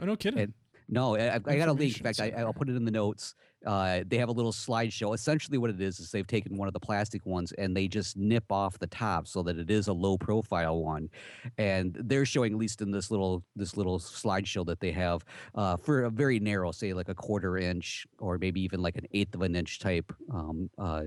[0.00, 0.40] Oh, no kidding.
[0.40, 0.54] And-
[0.88, 1.96] No, I, I I got a link.
[1.98, 3.34] In fact, I, I'll put it in the notes.
[3.66, 5.12] Uh, they have a little slideshow.
[5.14, 8.16] Essentially, what it is is they've taken one of the plastic ones and they just
[8.16, 11.10] nip off the top so that it is a low profile one,
[11.58, 15.24] and they're showing at least in this little this little slideshow that they have
[15.56, 19.06] uh, for a very narrow, say like a quarter inch or maybe even like an
[19.12, 21.04] eighth of an inch type um, uh,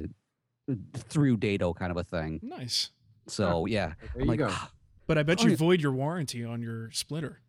[0.94, 2.40] through dado kind of a thing.
[2.44, 2.92] nice.
[3.28, 4.48] So yeah, There I'm you like, go.
[4.50, 4.70] "Ah,
[5.08, 5.56] But I bet Oh, you yeah.
[5.56, 7.40] void your warranty on your splitter.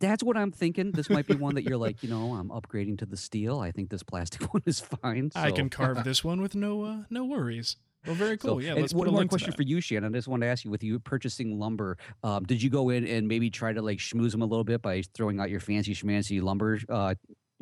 [0.00, 0.90] That's what I'm thinking.
[0.90, 3.60] This might be one that you're like, you know, I'm upgrading to the steel.
[3.60, 5.30] I think this plastic one is fine.
[5.34, 7.76] I can carve this one with no uh, no worries.
[8.04, 8.62] Well, very So, cool.
[8.62, 10.14] yeah, and let's one more question for you, Shannon.
[10.14, 13.06] I just wanted to ask you: with you purchasing lumber, um, did you go in
[13.06, 15.94] and maybe try to like schmooze them a little bit by throwing out your fancy
[15.94, 17.14] schmancy lumber uh,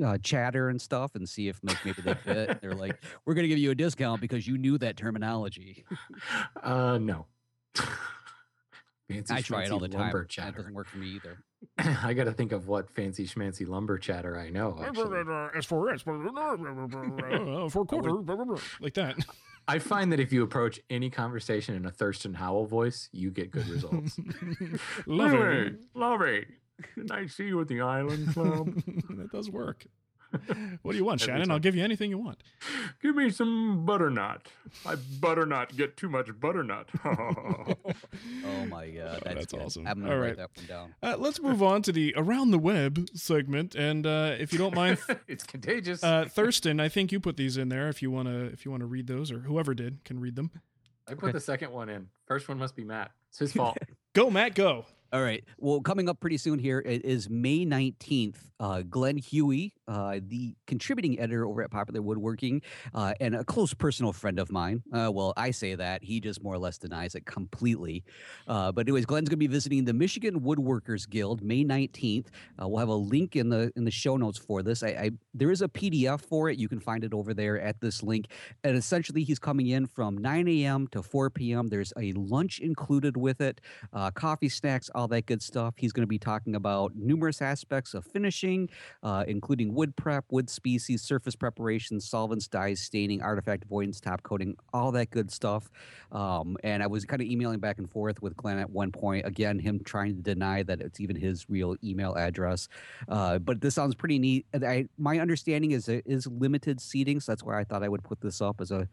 [0.04, 2.60] uh, chatter and stuff, and see if like, maybe they fit?
[2.60, 5.84] They're like, "We're going to give you a discount because you knew that terminology."
[6.62, 7.26] Uh, no.
[9.08, 10.00] fancy I try it all schmancy the time.
[10.00, 11.38] Lumber That doesn't work for me either.
[11.78, 14.78] I got to think of what fancy schmancy lumber chatter I know.
[14.82, 15.18] Actually.
[15.54, 19.16] As for it, uh, for quarter, like that.
[19.68, 23.50] I find that if you approach any conversation in a Thurston Howell voice, you get
[23.50, 24.18] good results.
[25.06, 25.76] Love it.
[25.94, 26.46] Lovey.
[26.96, 28.74] Did I see you at the Island Club?
[29.16, 29.86] that does work.
[30.82, 31.50] What do you want, Every Shannon?
[31.50, 32.42] I'll give you anything you want.
[33.00, 34.46] Give me some butternut.
[34.84, 36.88] I butternut get too much butternut.
[38.46, 39.86] Oh my god, Oh, that's, that's awesome.
[39.86, 40.36] I'm gonna All write right.
[40.36, 40.94] that one down.
[41.02, 44.74] Uh, let's move on to the around the web segment, and uh, if you don't
[44.74, 46.02] mind, it's contagious.
[46.04, 47.88] uh, Thurston, I think you put these in there.
[47.88, 50.36] If you want to, if you want to read those, or whoever did can read
[50.36, 50.50] them.
[51.08, 52.08] I put the second one in.
[52.26, 53.10] First one must be Matt.
[53.30, 53.76] It's his fault.
[54.14, 54.54] Go, Matt.
[54.54, 54.86] Go.
[55.12, 55.44] All right.
[55.58, 58.36] Well, coming up pretty soon here it is May 19th.
[58.58, 62.62] Uh, Glen Huey, uh, the contributing editor over at Popular Woodworking,
[62.94, 64.82] uh, and a close personal friend of mine.
[64.92, 66.02] Uh, well, I say that.
[66.02, 68.04] He just more or less denies it completely.
[68.48, 72.28] Uh, but anyways, Glen's going to be visiting the Michigan Woodworkers Guild May 19th.
[72.60, 74.82] Uh, we'll have a link in the in the show notes for this.
[74.82, 76.58] I, I there is a PDF for it.
[76.58, 78.26] You can find it over there at this link.
[78.62, 80.86] And essentially, he's coming in from 9 a.m.
[80.88, 81.68] to 4 p.m.
[81.68, 83.60] There's a lunch included with it
[84.14, 85.74] coffee snacks, all that good stuff.
[85.76, 88.68] He's going to be talking about numerous aspects of finishing,
[89.26, 94.92] including wood prep, wood species, surface preparation, solvents, dyes, staining, artifact avoidance, top coating, all
[94.92, 95.70] that good stuff.
[96.12, 99.26] Um, and I was kind of emailing back and forth with Glen at one point.
[99.26, 102.68] Again, him trying to deny that it's even his real email address.
[103.08, 104.46] Uh, but this sounds pretty neat.
[104.54, 108.02] I, my understanding is it is limited seating, so that's why I thought I would
[108.02, 108.88] put this up as a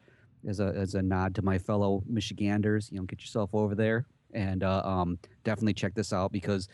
[0.48, 2.90] as a as a nod to my fellow Michiganders.
[2.92, 6.68] You know, get yourself over there and uh, um, definitely check this out because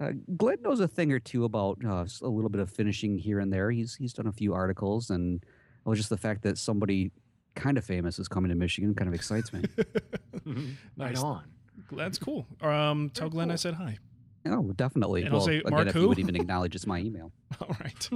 [0.00, 3.18] uh, Glen knows a thing or two about uh, s- a little bit of finishing
[3.18, 3.70] here and there.
[3.70, 5.44] He's he's done a few articles, and
[5.84, 7.10] well, just the fact that somebody
[7.54, 9.62] kind of famous is coming to Michigan kind of excites me.
[10.46, 10.56] right
[10.96, 11.22] Nice.
[11.22, 11.44] on.
[11.92, 12.46] That's cool.
[12.60, 13.98] Um, tell Very Glen I said hi.
[14.46, 15.22] oh, definitely.
[15.22, 16.02] And I'll say, again, Mark if who?
[16.02, 17.32] you would even acknowledge it's my email.
[17.60, 18.10] All right.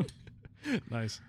[0.91, 1.21] nice.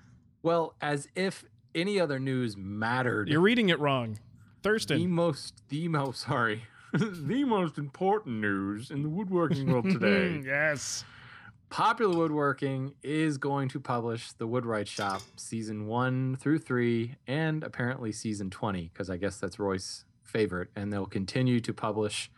[0.42, 3.30] Well, as if any other news mattered.
[3.30, 4.14] You're reading it wrong.
[4.14, 4.20] the
[4.62, 5.10] Thurston.
[5.12, 6.64] most, the most, sorry,
[7.28, 10.42] the most important news in the woodworking world today.
[10.46, 11.04] yes.
[11.70, 18.12] Popular Woodworking is going to publish the Woodwright Shop season one through three, and apparently
[18.12, 20.70] season 20, because I guess that's Roy's favorite.
[20.76, 22.30] And they'll continue to publish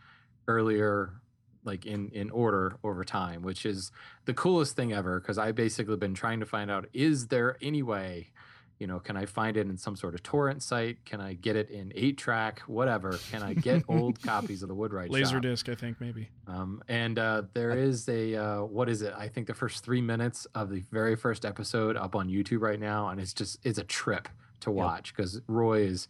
[0.48, 1.20] earlier,
[1.64, 3.92] like in, in order over time, which is
[4.24, 5.20] the coolest thing ever.
[5.20, 8.30] Because I basically been trying to find out is there any way,
[8.78, 11.04] you know, can I find it in some sort of torrent site?
[11.06, 12.60] Can I get it in eight track?
[12.66, 13.18] Whatever.
[13.30, 15.42] Can I get old copies of the Woodwright Laser Shop?
[15.42, 16.28] disc, I think maybe.
[16.46, 19.14] Um, and uh, there is a uh, what is it?
[19.16, 22.78] I think the first three minutes of the very first episode up on YouTube right
[22.78, 24.28] now, and it's just it's a trip
[24.60, 26.08] to watch because Roy is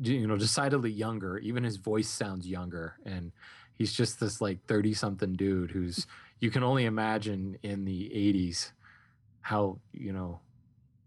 [0.00, 1.38] you know decidedly younger.
[1.38, 3.32] Even his voice sounds younger, and
[3.72, 6.06] he's just this like thirty something dude who's
[6.38, 8.70] you can only imagine in the '80s
[9.40, 10.40] how you know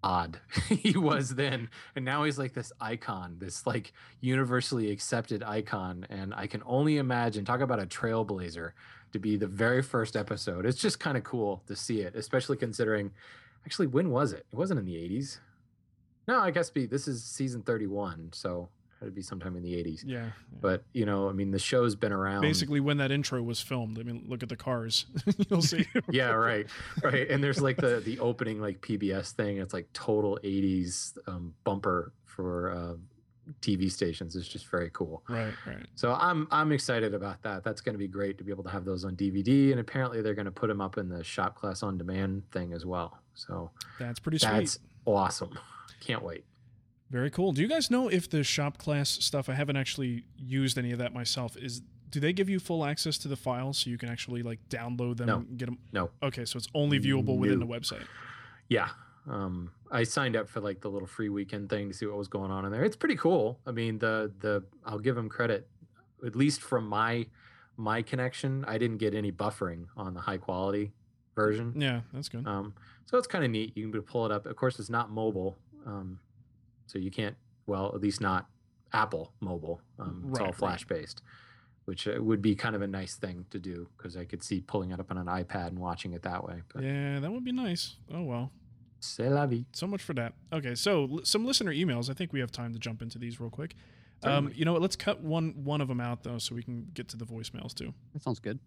[0.04, 6.06] odd he was then and now he's like this icon this like universally accepted icon
[6.10, 8.72] and i can only imagine talk about a trailblazer
[9.14, 10.66] to be the very first episode.
[10.66, 13.12] It's just kind of cool to see it especially considering
[13.66, 14.46] actually when was it?
[14.52, 15.40] It wasn't in the 80s
[16.28, 18.70] no i guess be this is season 31 so
[19.02, 20.18] it'd be sometime in the 80s Yeah.
[20.18, 20.30] yeah.
[20.60, 24.00] but you know i mean the show's been around Basically, when that intro was filmed,
[24.00, 25.06] I mean, look at the cars.
[25.50, 25.86] You'll see.
[26.12, 26.66] yeah right
[27.04, 31.54] right and there's like the the opening like pbs thing it's like total 80s um,
[31.64, 32.94] bumper for uh
[33.62, 35.24] TV stations It's just very cool.
[35.30, 35.86] Right, right.
[35.96, 37.64] So I'm I'm excited about that.
[37.64, 40.22] That's going to be great to be able to have those on DVD, and apparently
[40.22, 43.20] they're going to put them up in the shop class on demand thing as well.
[43.36, 44.50] So That's pretty sweet.
[44.52, 45.58] that's awesome.
[46.02, 46.44] Can't wait.
[47.10, 47.52] Very cool.
[47.54, 49.48] Do you guys know if the shop class stuff?
[49.50, 51.56] I haven't actually used any of that myself.
[51.58, 54.60] Is do they give you full access to the files so you can actually like
[54.70, 55.36] download them No.
[55.38, 55.78] and get them?
[55.94, 56.10] No.
[56.22, 58.06] Okay, so it's only viewable within the website.
[58.70, 58.90] Yeah.
[59.30, 62.28] Um, I signed up for like the little free weekend thing to see what was
[62.30, 62.84] going on in there.
[62.84, 63.60] It's pretty cool.
[63.66, 65.68] I mean, the the I'll give them credit,
[66.26, 67.26] at least from my
[67.78, 68.64] my connection.
[68.68, 70.92] I didn't get any buffering on the high quality
[71.36, 71.74] version.
[71.80, 72.46] Yeah, that's good.
[72.48, 72.74] Um,
[73.06, 73.76] so it's kind of neat.
[73.78, 74.46] You can pull it up.
[74.46, 76.20] Of course, it's not mobile, um,
[76.88, 77.36] so you can't.
[77.68, 78.48] Well, at least not
[78.94, 79.82] Apple mobile.
[80.00, 80.56] Um, it's all Right, right.
[80.56, 81.22] flash based,
[81.86, 84.62] which uh, would be kind of a nice thing to do because I could see
[84.62, 86.62] pulling it up on an iPad and watching it that way.
[86.74, 87.96] But Yeah, that would be nice.
[88.14, 88.52] Oh well.
[89.00, 89.66] c'est la vie.
[89.74, 90.34] So much for that.
[90.52, 92.10] Okay, so l- some listener emails.
[92.10, 93.76] I think we have time to jump into these real quick.
[94.24, 94.82] Um, you know what?
[94.82, 97.76] Let's cut one one of them out though, so we can get to the voicemails
[97.76, 97.94] too.
[98.14, 98.58] That sounds good.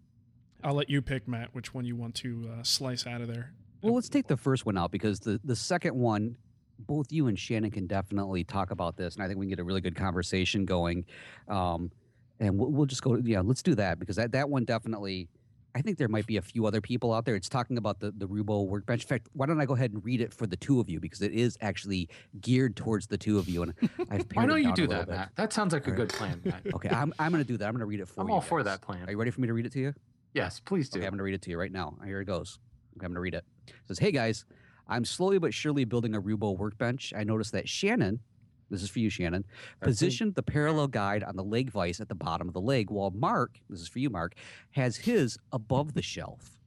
[0.63, 3.51] I'll let you pick, Matt, which one you want to uh, slice out of there.
[3.81, 6.37] Well, let's take the first one out because the the second one,
[6.87, 9.59] both you and Shannon can definitely talk about this, and I think we can get
[9.59, 11.05] a really good conversation going.
[11.47, 11.91] Um,
[12.39, 13.15] and we'll, we'll just go.
[13.23, 15.29] Yeah, let's do that because that that one definitely.
[15.73, 17.35] I think there might be a few other people out there.
[17.35, 19.03] It's talking about the the Roubo workbench.
[19.03, 20.99] In fact, why don't I go ahead and read it for the two of you
[20.99, 22.09] because it is actually
[22.41, 23.63] geared towards the two of you.
[23.63, 23.73] And
[24.09, 25.07] I've Why don't you do that.
[25.07, 25.31] Matt?
[25.35, 26.73] That sounds like a All good plan, Matt.
[26.73, 27.67] Okay, I'm I'm gonna do that.
[27.67, 28.33] I'm gonna read it for I'm you.
[28.33, 29.07] all for that plan.
[29.07, 29.93] Are you ready for me to read it to you?
[30.33, 30.99] Yes, please do.
[30.99, 31.93] Okay, I'm going to read it to you right now.
[32.05, 32.59] Here it goes.
[32.95, 33.43] I'm going to read it.
[33.67, 34.45] It says, Hey guys,
[34.87, 37.13] I'm slowly but surely building a Roubo workbench.
[37.15, 38.21] I noticed that Shannon,
[38.69, 39.45] this is for you, Shannon,
[39.81, 43.11] positioned the parallel guide on the leg vise at the bottom of the leg, while
[43.11, 44.33] Marc, this is for you, Marc,
[44.71, 46.57] has his above the shelf.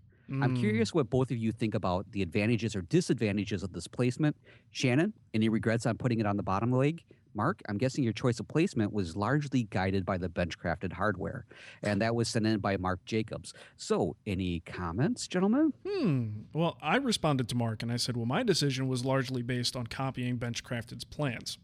[0.40, 3.86] I'm Mm, curious what both of you think about the advantages or disadvantages of this
[3.88, 4.36] placement.
[4.70, 7.04] Shannon, any regrets on putting it on the bottom leg?
[7.34, 11.46] Marc, I'm guessing your choice of placement was largely guided by the benchcrafted hardware,
[11.82, 13.52] and that was sent in by Mark Jacobs.
[13.76, 15.72] So, any comments, gentlemen?
[15.86, 16.28] Hmm.
[16.52, 19.86] Well, I responded to Mark and I said, well, my decision was largely based on
[19.86, 21.58] copying Benchcrafted's plans.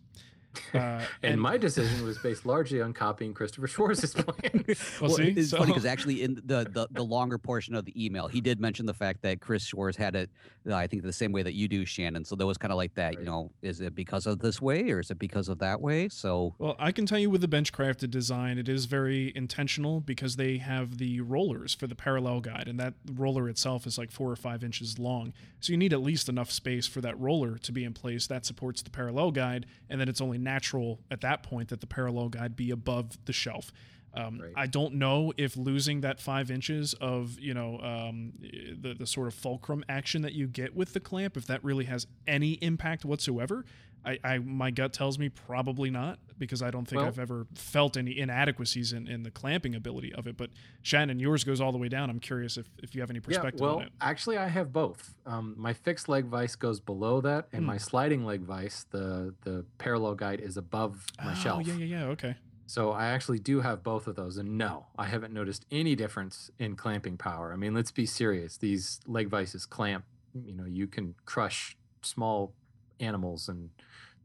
[0.74, 4.64] Uh, And, my decision was based largely on copying Christopher Schwarz's plan.
[5.00, 8.04] well, see, it's so- funny because actually, in the, the the longer portion of the
[8.04, 10.30] email, he did mention the fact that Chris Schwarz had it.
[10.68, 12.24] Uh, I think the same way that you do, Shannon.
[12.24, 13.14] So there was kind of like that.
[13.18, 16.08] You know, is it because of this way or is it because of that way?
[16.08, 20.36] So Well, I can tell you with the benchcrafted design, it is very intentional because
[20.36, 24.30] they have the rollers for the parallel guide, and that roller itself is like four
[24.30, 25.32] or five inches long.
[25.60, 28.44] So you need at least enough space for that roller to be in place that
[28.46, 32.29] supports the parallel guide, and then it's only natural at that point that the parallel
[32.29, 33.72] guide be above the shelf.
[34.12, 34.53] Um, Right.
[34.57, 39.29] I don't know if losing that five inches of you know um, the the sort
[39.29, 43.05] of fulcrum action that you get with the clamp, if that really has any impact
[43.05, 43.64] whatsoever.
[44.04, 47.46] I, I my gut tells me probably not because I don't think Well- I've ever
[47.54, 50.36] felt any inadequacies in, in the clamping ability of it.
[50.36, 50.50] But
[50.82, 52.08] Shannon, yours goes all the way down.
[52.08, 53.92] I'm curious if, if you have any perspective yeah, well, on it.
[54.00, 55.14] actually, I have both.
[55.26, 57.66] Um, my fixed leg vise goes below that, and Hmm.
[57.66, 61.60] my sliding leg vise, the the parallel guide, is above my shelf.
[61.60, 61.78] oh, shelf.
[61.78, 62.04] yeah, yeah, yeah.
[62.06, 62.36] Okay.
[62.66, 66.52] So I actually do have both of those, and no, I haven't noticed any difference
[66.58, 67.52] in clamping power.
[67.52, 68.56] I mean, let's be serious.
[68.56, 70.04] These leg vices clamp.
[70.32, 72.54] You know, you can crush small
[73.00, 73.70] animals and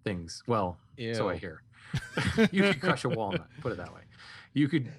[0.06, 0.42] things.
[0.48, 0.78] Well,
[1.14, 1.62] so I hear.
[2.52, 3.48] you could crush a walnut.
[3.60, 4.02] Put it that way.
[4.54, 4.90] You could.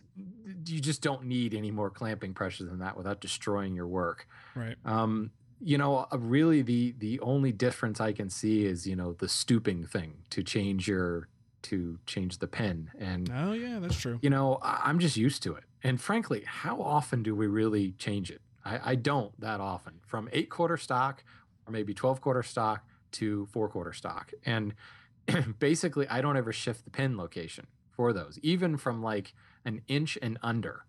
[0.66, 4.29] You just don't need any more clamping pressure than that without destroying your work.
[4.55, 4.77] Right.
[4.85, 9.14] Um, you know, uh, really, the the only difference I can see is you know
[9.14, 11.29] the stooping thing to change your
[11.62, 14.21] to change the pen and Oh, yeah, that's true.
[14.23, 18.31] you know i'm just used to it and frankly how often do we really change
[18.31, 21.25] it i, I don't that often from eight quarter stock
[21.66, 22.85] or maybe 12 quarter stock
[23.16, 24.33] to four quarter stock.
[24.44, 24.74] And
[25.59, 30.16] basically i don't ever shift the pin location for those even from like an inch
[30.22, 30.85] and under.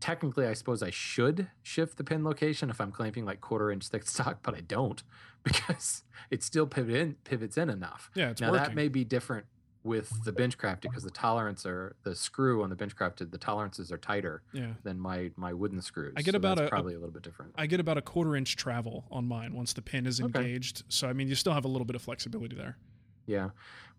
[0.00, 3.88] Technically i suppose i should shift the pin location if i'm clamping like quarter inch
[3.88, 5.02] thick stock but i don't
[5.42, 8.10] because it still pivot in, pivots in enough.
[8.14, 8.64] Yeah, it's now working.
[8.64, 9.46] that may be different
[9.84, 13.98] with the Benchcrafted because the tolerance are the screw on the Benchcrafted the tolerances are
[13.98, 14.72] tighter yeah.
[14.82, 16.14] than my my wooden screws.
[16.16, 17.52] I get so about a- probably a, little bit different.
[17.56, 20.38] I get about a quarter inch travel on mine once the pin is Okay.
[20.40, 20.82] engaged.
[20.88, 22.78] So, I mean, you still have a little bit of flexibility there.
[23.26, 23.50] yeah,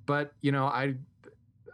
[0.05, 0.95] but you know I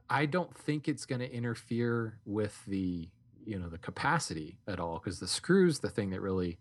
[0.10, 3.08] I don't think it's going to interfere with the
[3.46, 6.60] you know the capacity at all because the screws the thing that really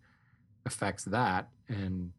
[0.65, 2.11] affects that and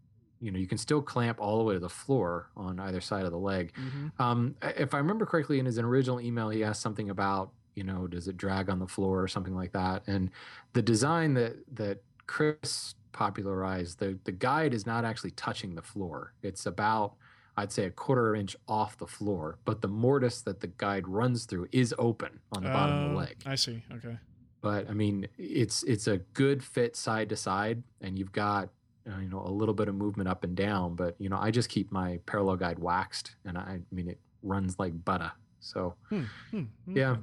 [0.42, 3.24] you know you can still clamp all the way to the floor on either side
[3.24, 3.72] of the leg
[4.18, 8.06] Um, if I remember correctly, in his original email, he asked something about, you know,
[8.06, 10.02] does it drag on the floor or something like that?
[10.06, 10.31] And
[10.73, 16.35] the design that that Chris popularized, the the guide is not actually touching the floor.
[16.42, 17.14] It's about
[17.56, 21.44] I'd say a quarter inch off the floor, but the mortise that the guide runs
[21.44, 23.37] through is open on the bottom of the Oh, leg.
[23.44, 23.83] I see.
[23.92, 24.17] Okay.
[24.62, 28.71] But I mean, it's it's a good fit side to side, and you've got
[29.09, 30.94] uh, you know a little bit of movement up and down.
[30.94, 34.19] But you know, I just keep my parallel guide waxed, and I, I mean it
[34.42, 35.33] runs like butter.
[35.61, 37.17] So Hmm, hmm, yeah,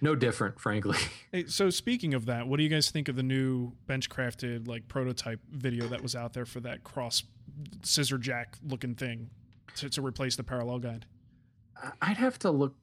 [0.00, 0.98] no different, frankly.
[1.32, 4.86] Hey, so speaking of that, what do you guys think of the new benchcrafted like
[4.86, 7.24] prototype video that was out there for that cross
[7.82, 9.30] scissor jack looking thing
[9.76, 11.06] to, to replace the parallel guide?
[12.00, 12.76] I'd have to look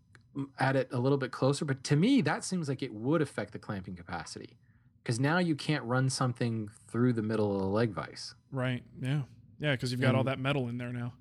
[0.59, 3.53] at it a little bit closer, but to me, that seems like it would affect
[3.53, 4.57] the clamping capacity
[5.03, 8.35] because now you can't run something through the middle of the leg vise.
[8.51, 8.83] Right.
[9.01, 9.21] Yeah.
[9.59, 11.13] Yeah, because you've got all that metal in there now.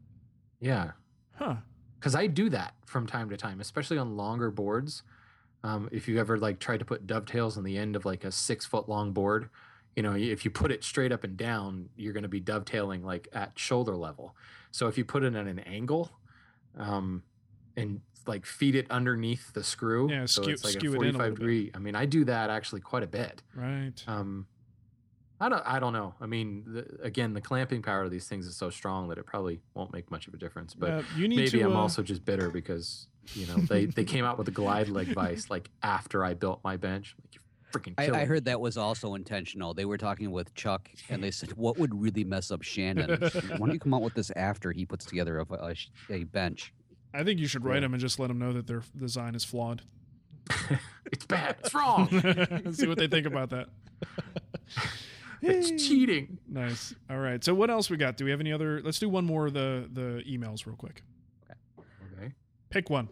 [0.60, 0.92] Yeah,
[1.34, 1.56] Huh.
[1.98, 5.02] because I do that from time to time, especially on longer boards.
[5.62, 8.32] Um, if you ever like tried to put dovetails on the end of like a
[8.32, 9.50] six foot long board,
[9.94, 13.02] you know, if you put it straight up and down, you're going to be dovetailing
[13.04, 14.34] like at shoulder level.
[14.70, 16.10] So if you put it at an angle,
[16.78, 17.22] um,
[17.76, 20.96] and like feed it underneath the screw, Yeah, so skew- it's like a in a
[20.96, 21.34] 45 bit.
[21.38, 21.70] degree.
[21.74, 23.42] I mean, I do that actually quite a bit.
[23.54, 23.92] Right.
[24.06, 24.46] Um,
[25.40, 26.14] I don't, I don't know.
[26.20, 29.24] I mean, the, again, the clamping power of these things is so strong that it
[29.24, 30.74] probably won't make much of a difference.
[30.74, 31.62] But Uh, you need maybe to.
[31.62, 34.88] I'm uh, also just bitter because you know they they came out with a glide
[34.88, 37.14] leg vice like after I built my bench.
[37.22, 37.40] Like you
[37.72, 37.94] freaking.
[37.96, 39.72] I, I heard that was also intentional.
[39.72, 43.08] They were talking with Chuck, and they said, "What would really mess up Shannon?
[43.20, 45.74] Why don't you come out with this after he puts together a, a,
[46.10, 46.74] a bench?"
[47.14, 47.80] I think you should write Yeah.
[47.80, 49.82] them and just let them know that their design is flawed.
[51.12, 51.56] it's bad.
[51.60, 52.08] It's wrong.
[52.72, 53.68] See what they think about that.
[55.42, 56.38] It's cheating.
[56.48, 56.94] Nice.
[57.08, 57.42] All right.
[57.42, 58.16] So what else we got?
[58.16, 58.80] Do we have any other?
[58.82, 61.02] Let's do one more of the the emails real quick.
[62.18, 62.32] Okay.
[62.70, 63.08] Pick one.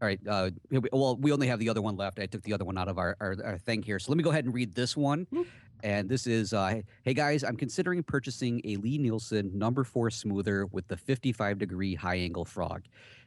[0.00, 0.20] All right.
[0.28, 0.50] Uh,
[0.92, 2.18] well, we only have the other one left.
[2.18, 3.98] I took the other one out of our, our, our thing here.
[3.98, 5.26] So let me go ahead and read this one.
[5.30, 5.46] Whoop.
[5.82, 10.88] And this is uh, Hey guys, I'm considering purchasing a Lie-Nielsen number four smoother with
[10.88, 12.82] the 55 degree high angle frog.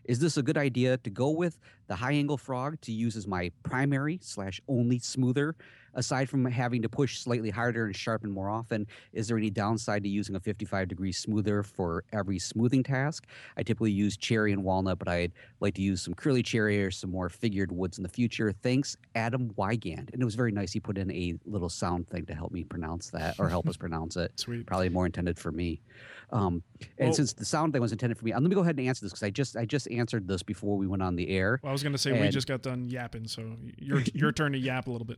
[0.06, 3.28] Is this a good idea to go with the high angle frog to use as
[3.28, 5.56] my primary slash only smoother?
[5.94, 10.04] Aside from having to push slightly harder and sharpen more often, is there any downside
[10.04, 13.26] to using a 55 degree smoother for every smoothing task?
[13.58, 16.92] I typically use cherry and walnut, but I'd like to use some curly cherry or
[16.92, 18.52] some more figured woods in the future.
[18.52, 20.14] Thanks, Adam Wygand.
[20.14, 20.72] And it was very nice.
[20.72, 23.78] He put in a little sound thing to help me pronounce that or help us
[23.86, 24.32] pronounce it.
[24.40, 24.66] Sweet.
[24.66, 25.82] Probably more intended for me.
[26.32, 26.62] Um,
[27.00, 28.78] and Well- since the sound thing was intended for me, uh, let me go ahead
[28.78, 31.30] and answer this because I just I just answered this before we went on the
[31.30, 31.60] air.
[31.64, 34.58] Well, I was gonna say we just got done yapping, so your your turn to
[34.60, 35.18] yap a little bit.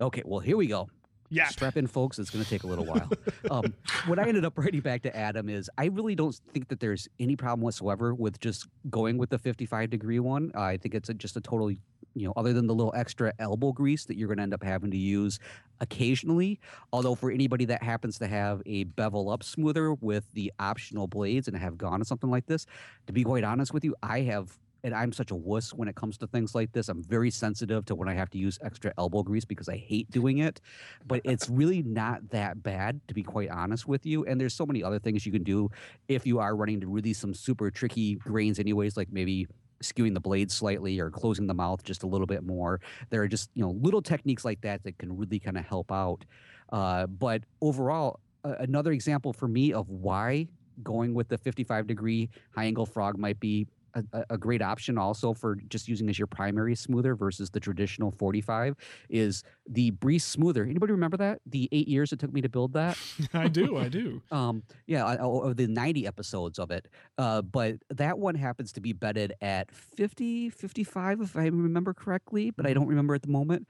[0.00, 0.88] Okay, well here we go.
[1.30, 1.52] Yap.
[1.52, 2.18] Strap in, folks.
[2.18, 3.10] It's going to take a little while.
[3.50, 3.74] um,
[4.06, 7.06] what I ended up writing back to Adam is I really don't think that there's
[7.20, 10.52] any problem whatsoever with just going with the 55 degree one.
[10.54, 11.78] I think it's a, just a total, you
[12.14, 14.90] know, other than the little extra elbow grease that you're going to end up having
[14.90, 15.38] to use
[15.80, 16.60] occasionally.
[16.94, 21.46] Although for anybody that happens to have a bevel up smoother with the optional blades
[21.46, 22.64] and have gone to something like this,
[23.06, 25.96] to be quite honest with you, I have and I'm such a wuss when it
[25.96, 26.88] comes to things like this.
[26.88, 30.10] I'm very sensitive to when I have to use extra elbow grease because I hate
[30.10, 30.60] doing it.
[31.06, 34.24] But it's really not that bad, to be quite honest with you.
[34.24, 35.70] And there's so many other things you can do
[36.08, 39.46] if you are running into really some super tricky grains, anyways, like maybe
[39.82, 42.80] skewing the blade slightly or closing the mouth just a little bit more.
[43.10, 45.92] There are just you know little techniques like that that can really kind of help
[45.92, 46.24] out.
[46.72, 50.48] Uh, but overall, uh, another example for me of why
[50.82, 53.66] going with the 55 degree high angle frog might be
[54.12, 58.10] a, a- great option also for just using as your primary smoother versus the traditional
[58.12, 58.76] 45
[59.10, 60.64] is the Brese smoother.
[60.64, 61.40] Anybody remember that?
[61.46, 62.96] The eight years it took me to build that?
[63.34, 63.76] I do.
[63.76, 64.22] I do.
[64.30, 66.86] Um, yeah, I- o- of the 90 episodes of it.
[67.16, 72.50] Uh, but that one happens to be bedded at 50, 55, if I remember correctly,
[72.50, 73.66] but I don't remember at the moment.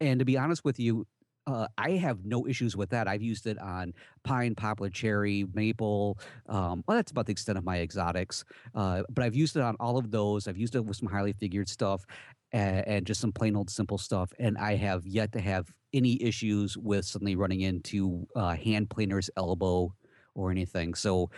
[0.00, 1.06] And to be honest with you,
[1.46, 3.08] uh, I have no issues with that.
[3.08, 6.18] I've used it on pine, poplar, cherry, maple.
[6.48, 8.44] Um, well, that's about the extent of my exotics.
[8.74, 10.46] Uh, but I've used it on all of those.
[10.46, 12.04] I've used it with some highly figured stuff
[12.52, 14.32] and, and just some plain old simple stuff.
[14.38, 19.28] And I have yet to have any issues with suddenly running into uh, hand planer's
[19.36, 19.92] elbow
[20.34, 20.94] or anything.
[20.94, 21.30] So,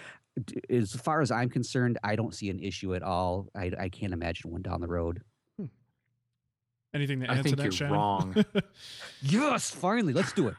[0.68, 3.46] as far as I'm concerned, I don't see an issue at all.
[3.54, 5.22] I, I can't imagine one down the road.
[6.94, 7.94] Anything to I add to think that, you're Shannon?
[7.94, 8.44] wrong.
[9.22, 10.54] Yes, finally, let's do it.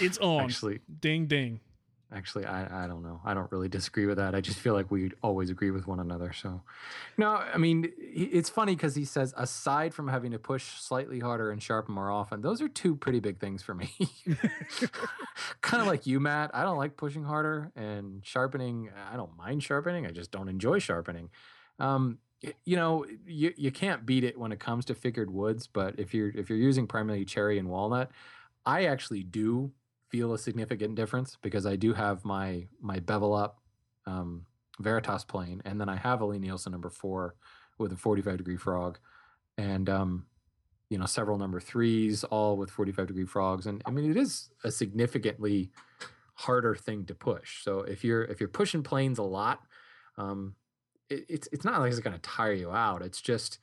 [0.00, 0.44] it's on.
[0.44, 1.60] Actually, Ding ding.
[2.14, 3.20] actually, I, I don't know.
[3.24, 4.34] I don't really disagree with that.
[4.34, 6.32] I just feel like we always agree with one another.
[6.34, 6.60] So,
[7.16, 11.50] no, I mean, it's funny because he says, aside from having to push slightly harder
[11.50, 13.90] and sharpen more often, those are two pretty big things for me.
[15.62, 16.50] kind of like you, Matt.
[16.54, 18.90] I don't like pushing harder and sharpening.
[19.12, 20.06] I don't mind sharpening.
[20.06, 21.30] I just don't enjoy sharpening.
[21.78, 22.18] Um,
[22.64, 25.66] you know, you, you can't beat it when it comes to figured woods.
[25.66, 28.10] But if you're if you're using primarily cherry and walnut,
[28.66, 29.72] I actually do
[30.08, 33.60] feel a significant difference because I do have my my bevel up
[34.06, 34.46] um,
[34.80, 37.34] Veritas plane, and then I have a Lie-Nielsen number four
[37.78, 38.98] with a 45 degree frog,
[39.56, 40.26] and um,
[40.90, 43.66] you know several number threes, all with 45 degree frogs.
[43.66, 45.70] And I mean, it is a significantly
[46.34, 47.62] harder thing to push.
[47.62, 49.60] So if you're if you're pushing planes a lot,
[50.18, 50.54] um,
[51.12, 53.02] it, it's it's not like it's going to tire you out.
[53.02, 53.58] It's just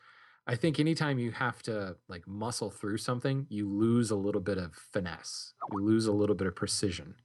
[0.48, 4.58] I think anytime you have to like muscle through something, you lose a little bit
[4.58, 5.54] of finesse.
[5.72, 7.16] You lose a little bit of precision.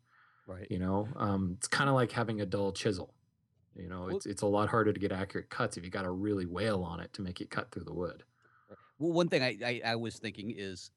[0.47, 0.66] Right.
[0.70, 3.14] You know, um, it's kind of like having a dull chisel.
[3.75, 6.03] You know, Well- it's it's a lot harder to get accurate cuts if you got
[6.03, 8.25] to really wail on it to make it cut through the wood.
[8.99, 10.91] Well, one thing I, I, I was thinking is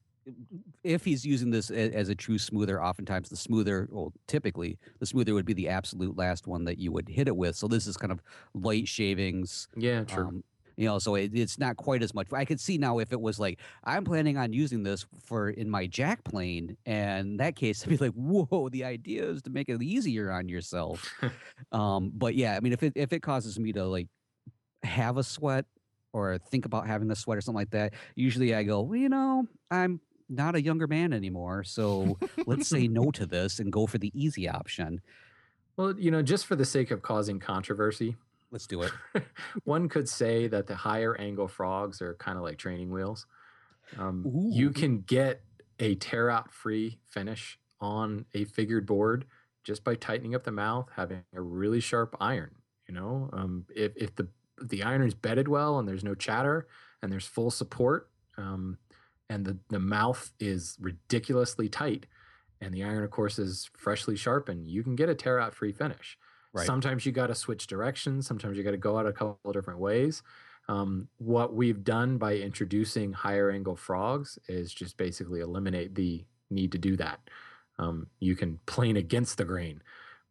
[0.84, 5.34] if he's using this as a true smoother, oftentimes the smoother, well, typically the smoother
[5.34, 7.56] would be the absolute last one that you would hit it with.
[7.56, 8.22] So this is kind of
[8.54, 9.68] light shavings.
[9.76, 10.28] Yeah, true.
[10.28, 10.44] Um,
[10.78, 12.28] you know, so it, it's not quite as much.
[12.32, 15.68] I could see now if it was like I'm planning on using this for in
[15.68, 19.50] my jack plane, and in that case, I'd be like, "Whoa!" The idea is to
[19.50, 21.12] make it easier on yourself.
[21.72, 24.06] um, but yeah, I mean, if it if it causes me to like
[24.84, 25.64] have a sweat
[26.12, 29.08] or think about having a sweat or something like that, usually I go, well, you
[29.08, 33.86] know, I'm not a younger man anymore, so let's say no to this and go
[33.86, 35.00] for the easy option.
[35.76, 38.16] well, you know, just for the sake of causing controversy,
[38.50, 38.92] Let's do it.
[39.64, 43.26] one could say that the higher angle frogs are kind of like training wheels.
[43.98, 45.42] Um, you can get
[45.78, 49.26] a tear out free finish on a figured board
[49.64, 52.50] just by tightening up the mouth, having a really sharp iron.
[52.86, 54.28] You know, um, if, if the
[54.60, 56.66] the iron is bedded well and there's no chatter
[57.02, 58.78] and there's full support, um,
[59.28, 62.06] and the the mouth is ridiculously tight,
[62.60, 65.72] and the iron, of course, is freshly sharpened, you can get a tear out free
[65.72, 66.18] finish.
[66.52, 66.66] Right.
[66.66, 68.26] Sometimes you got to switch directions.
[68.26, 70.22] Sometimes you got to go out a couple of different ways.
[70.68, 76.72] Um, what we've done by introducing higher angle frogs is just basically eliminate the need
[76.72, 77.20] to do that.
[77.78, 79.82] Um, you can plane against the grain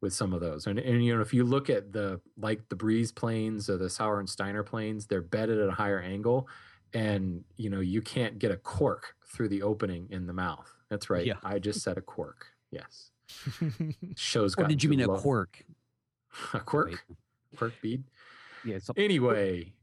[0.02, 0.68] with some of those.
[0.68, 3.90] And, and you know, if you look at the like the Brese planes or the
[3.90, 6.48] Sauer and Steiner planes, they're bedded at a higher angle,
[6.94, 10.72] and you know you can't get a cork through the opening in the mouth.
[10.90, 11.26] That's right.
[11.26, 11.36] Yeah.
[11.44, 12.48] I just said a cork.
[12.72, 13.12] Yes.
[14.16, 14.56] Shows.
[14.58, 15.20] Or did you mean a low.
[15.20, 15.64] quirk?
[16.54, 16.90] A quirk?
[16.92, 17.00] Wait.
[17.58, 18.04] Quirk bead.
[18.64, 18.78] Yeah.
[18.80, 19.74] So, Anyway,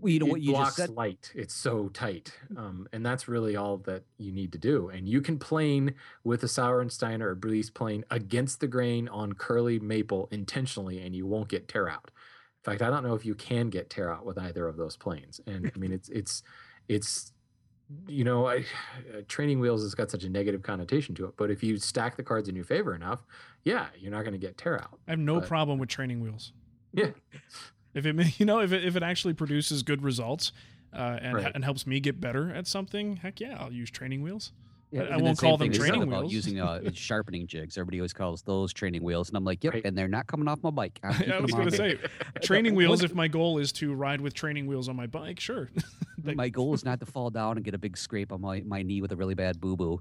[0.00, 0.90] well, you know it what you blocks just said.
[0.90, 1.32] light.
[1.34, 4.88] It's so tight, um, and that's really all that you need to do.
[4.88, 9.78] And you can plane with a Sauersteiner or Brese plane against the grain on curly
[9.80, 12.10] maple intentionally, and you won't get tear out.
[12.66, 14.96] In fact, I don't know if you can get tear out with either of those
[14.96, 15.40] planes.
[15.46, 16.42] And I mean, it's it's
[16.88, 17.32] it's
[18.08, 18.56] you know, I,
[19.16, 21.34] uh, training wheels has got such a negative connotation to it.
[21.36, 23.24] But if you stack the cards in your favor enough,
[23.62, 24.98] yeah, you're not going to get tear out.
[25.06, 26.52] I have no But- problem with training wheels.
[26.92, 27.10] Yeah.
[27.94, 30.50] If it, you know, if it, if it actually produces good results
[30.92, 31.52] uh, and Right.
[31.54, 34.50] and helps me get better at something, heck yeah, I'll use training wheels.
[34.92, 36.32] Yeah, I- won't same call them training about wheels.
[36.32, 39.84] Using uh, sharpening jigs, everybody always calls those training wheels, and I'm like, yep, Right.
[39.84, 40.98] and they're not coming off my bike.
[41.04, 41.98] I was going to say
[42.42, 43.02] training wheels.
[43.02, 45.70] If my goal is to ride with training wheels on my bike, sure.
[46.22, 48.82] My goal is not to fall down and get a big scrape on my, my
[48.82, 50.00] knee with a really bad boo boo.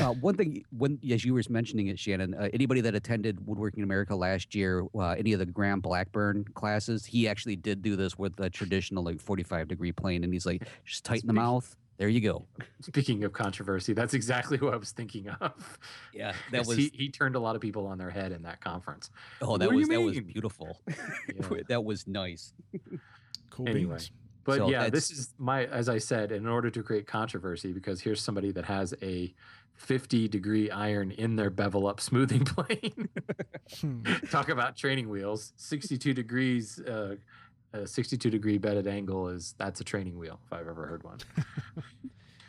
[0.00, 3.82] Uh, one thing, when as you were mentioning it, Shannon, uh, anybody that attended Woodworking
[3.82, 8.16] America last year, uh, any of the Graham Blackburn classes, he actually did do this
[8.16, 11.76] with a traditional like 45 degree plane, and he's like, just tighten the mouth.
[11.98, 12.46] There you go.
[12.82, 15.78] Speaking of controversy, that's exactly who I was thinking of.
[16.12, 18.60] Yeah, that was he, he turned a lot of people on their head in that
[18.60, 19.10] conference.
[19.40, 20.80] oh, that do was that was beautiful.
[20.88, 21.60] Yeah.
[21.68, 22.52] that was nice.
[23.50, 23.96] cool Anyway.
[23.96, 24.10] beans.
[24.44, 28.00] But So yeah, this is my as I said, in order to create controversy, because
[28.00, 29.34] here's somebody that has a
[29.74, 33.08] 50 degree iron in their bevel up smoothing plane.
[33.80, 34.02] Hmm.
[34.30, 35.52] Talk about training wheels.
[35.56, 37.16] 62 degrees, uh,
[37.78, 41.18] a 62 degree bedded angle is that's a training wheel if I've ever heard one.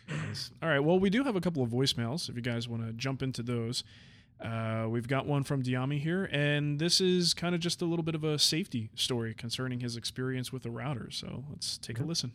[0.09, 0.51] Nice.
[0.61, 0.79] All right.
[0.79, 3.43] Well, we do have a couple of voicemails if you guys want to jump into
[3.43, 3.83] those.
[4.39, 8.03] Uh, we've got one from Dyami here, and this is kind of just a little
[8.03, 11.09] bit of a safety story concerning his experience with the router.
[11.11, 12.33] So let's take a listen.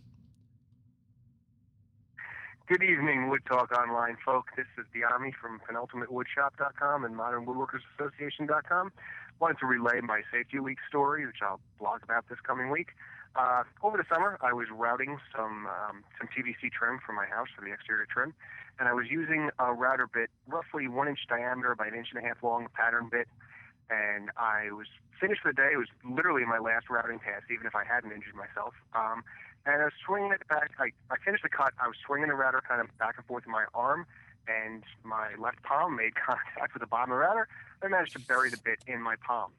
[2.68, 4.47] Good evening, Wood Talk Online folk.
[4.57, 8.93] This is Dyami from penultimatewoodshop.com and modernwoodworkersassociation.com.
[9.43, 12.95] Wanted to relay my Safety Week story, which I'll blog about this coming week.
[13.34, 17.49] Uh, over the summer, I was routing some um, some PVC trim for my house
[17.51, 18.34] for the exterior trim,
[18.78, 22.24] and I was using a router bit, roughly one inch diameter by an inch and
[22.24, 23.26] a half long, pattern bit.
[23.90, 24.86] And I was
[25.20, 25.70] finished for the day.
[25.74, 28.74] It was literally my last routing pass, even if I hadn't injured myself.
[28.95, 29.24] Um,
[29.66, 30.70] and I was swinging it back.
[30.78, 31.74] I, I finished the cut.
[31.82, 34.07] I was swinging the router kind of back and forth in my arm,
[34.47, 37.49] and my left palm made contact with the bottom of the router.
[37.83, 39.53] I managed to bury the bit in my palm.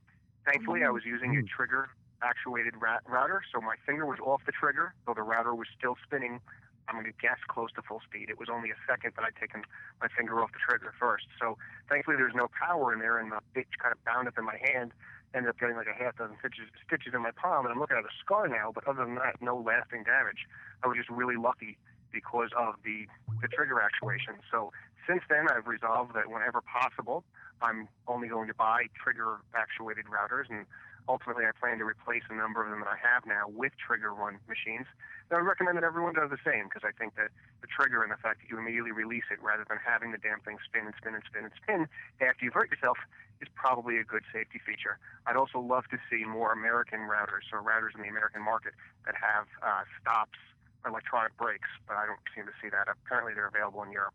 [0.45, 1.45] Thankfully, I was using a hmm.
[1.45, 1.89] trigger
[2.21, 5.97] actuated ra- router, so my finger was off the trigger, though the router was still
[6.05, 6.39] spinning
[6.87, 8.29] I'm going to guess close to full speed.
[8.29, 9.63] It was only a second that I'd taken
[10.01, 11.27] my finger off the trigger first.
[11.39, 11.57] So
[11.89, 14.57] thankfully there's no power in there, and the bit kind of bound up in my
[14.59, 14.91] hand.
[15.33, 17.97] Ended up getting like a half dozen stitches, stitches in my palm, and I'm looking
[17.97, 18.71] at a scar now.
[18.73, 20.45] But other than that, no lasting damage.
[20.83, 21.77] I was just really lucky
[22.13, 23.07] because of the
[23.41, 24.35] the trigger actuation.
[24.49, 24.71] So
[25.07, 27.25] since then, I've resolved that whenever possible,
[27.61, 30.65] I'm only going to buy trigger actuated routers and
[31.09, 34.13] ultimately I plan to replace a number of them that I have now with trigger
[34.13, 34.87] one machines.
[35.27, 38.03] And I would recommend that everyone does the same because I think that the trigger
[38.03, 40.87] and the fact that you immediately release it rather than having the damn thing spin
[40.87, 41.79] and spin and spin and spin
[42.23, 42.97] after you've hurt yourself
[43.41, 44.99] is probably a good safety feature.
[45.27, 48.71] I'd also love to see more American routers or routers in the American market
[49.05, 50.39] that have uh, stops
[50.85, 52.87] electronic brakes, but I don't seem to see that.
[53.05, 54.13] Apparently they're available in Europe.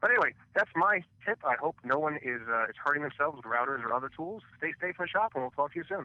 [0.00, 1.38] But anyway, that's my tip.
[1.44, 4.42] I hope no one is uh, is hurting themselves with routers or other tools.
[4.58, 6.04] Stay safe in the shop, and we'll talk to you soon.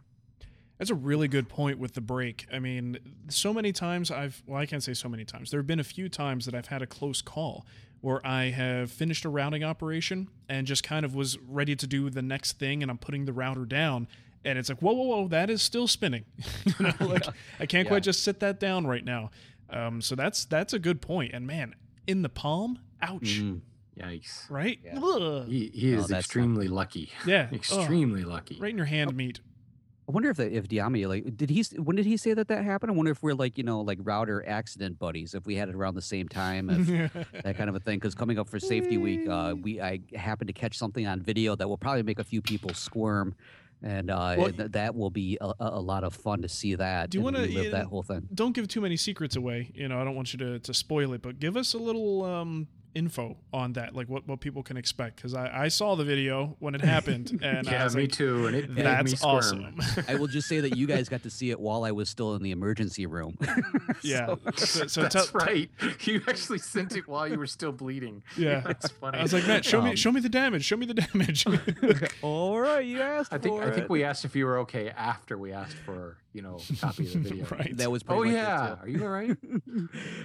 [0.80, 2.48] That's a really good point with the break.
[2.52, 2.98] I mean,
[3.30, 5.52] so many times I've, well, I can't say so many times.
[5.52, 7.66] There have been a few times that I've had a close call
[8.02, 12.10] where I have finished a routing operation and just kind of was ready to do
[12.10, 14.08] the next thing, and I'm putting the router down.
[14.44, 16.26] And it's like, whoa, whoa, whoa, that is still spinning.
[16.66, 17.28] you know, like
[17.60, 17.90] I can't Yeah.
[17.92, 19.30] quite just sit that down right now.
[19.70, 21.34] Um, so that's that's a good point.
[21.34, 21.76] And man,
[22.08, 23.62] in the palm, ouch, Mm.
[24.00, 24.50] Yikes.
[24.50, 24.80] right?
[24.84, 25.46] Yeah.
[25.46, 27.12] He, he No, is that's not extremely lucky.
[27.28, 27.48] Yeah.
[27.50, 27.54] Ugh.
[27.56, 28.58] Extremely lucky.
[28.60, 29.40] right in your hand meat.
[30.08, 32.66] I wonder if the, if Dyami like did he when did he say that that
[32.66, 32.92] happened?
[32.92, 35.76] I wonder if we're like you know like router accident buddies if we had it
[35.76, 38.98] around the same time if that kind of a thing because coming up for safety
[38.98, 42.24] week uh, we I happened to catch something on video that will probably make a
[42.26, 43.34] few people squirm
[43.84, 47.10] and uh, Well, th- that will be a, a lot of fun to see that
[47.10, 48.28] Do you wanna, relive uh, that whole thing.
[48.34, 49.72] don't give too many secrets away.
[49.76, 52.24] You know, I don't want you to, to spoil it, but give us a little
[52.24, 55.16] um, info on that, like what, what people can expect.
[55.18, 58.12] Because I, I saw the video when it happened, and I yeah, was me like,
[58.12, 58.48] too.
[58.48, 59.76] And it made me that's squirm.
[59.80, 60.06] awesome.
[60.08, 62.36] I will just say that you guys got to see it while I was still
[62.36, 63.38] in the emergency room.
[64.02, 64.36] yeah.
[64.56, 65.70] So, so That's tell- right.
[66.02, 68.24] You actually sent it while you were still bleeding.
[68.38, 68.60] Yeah.
[68.62, 69.18] That's funny.
[69.20, 70.64] I was like, Matt, show me Um, show me the damage.
[70.66, 71.46] Show me the damage.
[72.22, 74.90] All right, you asked I think for I think we asked if you were okay
[74.90, 77.46] after we asked for you know copy of the video.
[77.52, 77.76] right.
[77.78, 78.76] That was pretty Oh much it, yeah.
[78.76, 78.82] too.
[78.82, 79.38] Are you all right?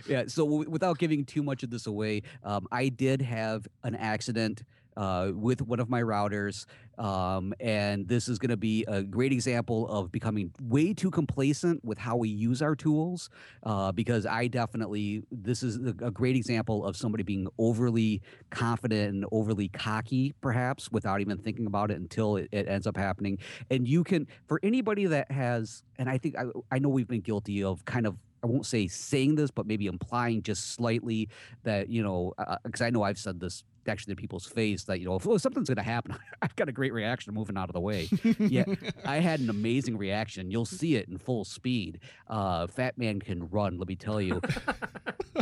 [0.08, 0.24] yeah.
[0.28, 2.22] So w- without giving too much of this away,
[2.58, 4.62] um, I did have an accident
[4.96, 6.66] uh, with one of my routers,
[6.98, 11.84] um, and this is going to be a great example of becoming way too complacent
[11.84, 13.30] with how we use our tools.
[13.62, 19.24] Uh, because I definitely this is a, great example of somebody being overly confident and
[19.30, 23.38] overly cocky, perhaps, without even thinking about it until it, it ends up happening.
[23.70, 27.20] And you can, for anybody that has, and I think I, I know we've been
[27.20, 31.28] guilty of kind of I won't say saying this, but maybe implying just slightly
[31.64, 34.84] that you know, uh, uh, because I know I've said this actually to people's face
[34.84, 37.56] that you know if oh, something's going to happen, I've got a great reaction moving
[37.56, 38.08] out of the way.
[38.38, 38.64] yeah,
[39.04, 40.50] I had an amazing reaction.
[40.50, 42.00] You'll see it in full speed.
[42.28, 44.40] Uh, Fat man can run, let me tell you.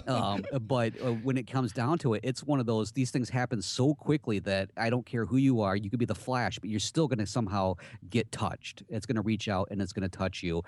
[0.07, 2.92] um, but uh, when it comes down to it, it's one of those.
[2.92, 5.76] These things happen so quickly that I don't care who you are.
[5.76, 7.74] You could be the Flash, but you're still going to somehow
[8.11, 8.82] get touched.
[8.88, 10.62] It's going to reach out and it's going to touch you.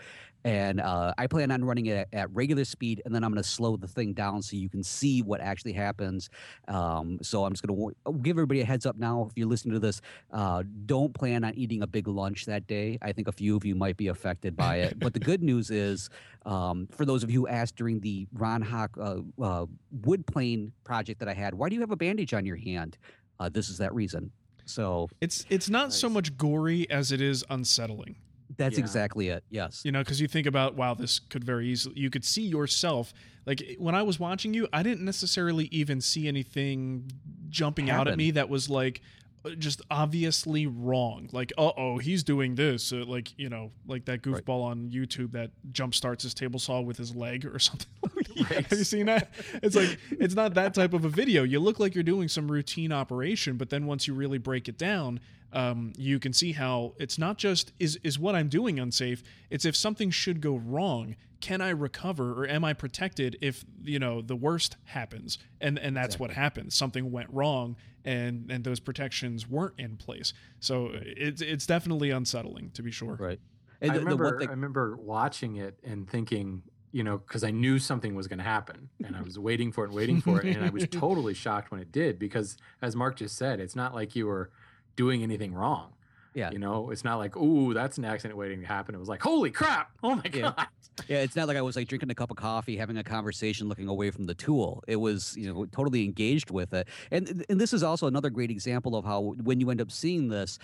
[0.44, 3.42] And uh, I plan on running it at, at regular speed, and then I'm going
[3.42, 6.30] to slow the thing down so you can see what actually happens.
[6.68, 9.26] Um, so I'm just going to give everybody a heads up now.
[9.30, 10.00] If you're listening to this,
[10.32, 12.98] uh, don't plan on eating a big lunch that day.
[13.02, 14.98] I think a few of you might be affected by it.
[14.98, 16.10] but the good news is,
[16.44, 19.66] um, for those of you who asked during the Ron Hock uh, uh,
[20.02, 22.98] wood plane project that I had, why do you have a bandage on your hand?
[23.38, 24.32] Uh, this is that reason.
[24.64, 28.16] So it's it's not so much gory as it is unsettling.
[28.56, 28.84] that's Yeah.
[28.84, 29.44] exactly it.
[29.50, 29.82] Yes.
[29.84, 31.98] You know, because you think about wow, this could very easily.
[31.98, 33.12] You could see yourself.
[33.46, 37.10] Like when I was watching you, I didn't necessarily even see anything
[37.50, 39.00] jumping out at me that was like
[39.44, 41.28] uh, just obviously wrong.
[41.32, 42.92] Like, uh oh, he's doing this.
[42.92, 44.44] Uh, like you know, like that Right.
[44.44, 47.86] goofball on YouTube that jump starts his table saw with his leg or something.
[48.50, 48.64] Right.
[48.68, 49.30] Have you seen that?
[49.64, 51.42] It's like it's not that type of a video.
[51.42, 54.78] You look like you're doing some routine operation, but then once you really break it
[54.78, 55.18] down,
[55.52, 59.24] um, you can see how it's not just is is what I'm doing unsafe.
[59.50, 63.98] It's if something should go wrong, can I recover or am I protected if you
[63.98, 65.38] know the worst happens?
[65.60, 66.72] And and that's what happened.
[66.72, 70.32] Something went wrong, and and those protections weren't in place.
[70.60, 73.16] So it's it's definitely unsettling to be sure.
[73.16, 73.40] Right.
[73.80, 77.44] And I the- the remember thing- I remember watching it and thinking, you know, because
[77.44, 80.20] I knew something was going to happen, and I was waiting for it, and waiting
[80.20, 83.60] for it, and I was totally shocked when it did because, as Marc just said,
[83.60, 84.50] it's not like you were
[84.96, 85.92] doing anything wrong.
[86.38, 86.52] Yeah.
[86.52, 88.94] You know, it's not like, ooh, that's an accident waiting to happen.
[88.94, 89.90] It was like, holy crap!
[90.04, 90.52] Oh my Yeah.
[90.56, 90.66] god!
[91.08, 93.68] Yeah, it's not like I was like drinking a cup of coffee, having a conversation,
[93.68, 94.84] looking away from the tool.
[94.86, 96.86] It was, you know, totally engaged with it.
[97.10, 100.28] And and this is also another great example of how when you end up seeing
[100.28, 100.58] this,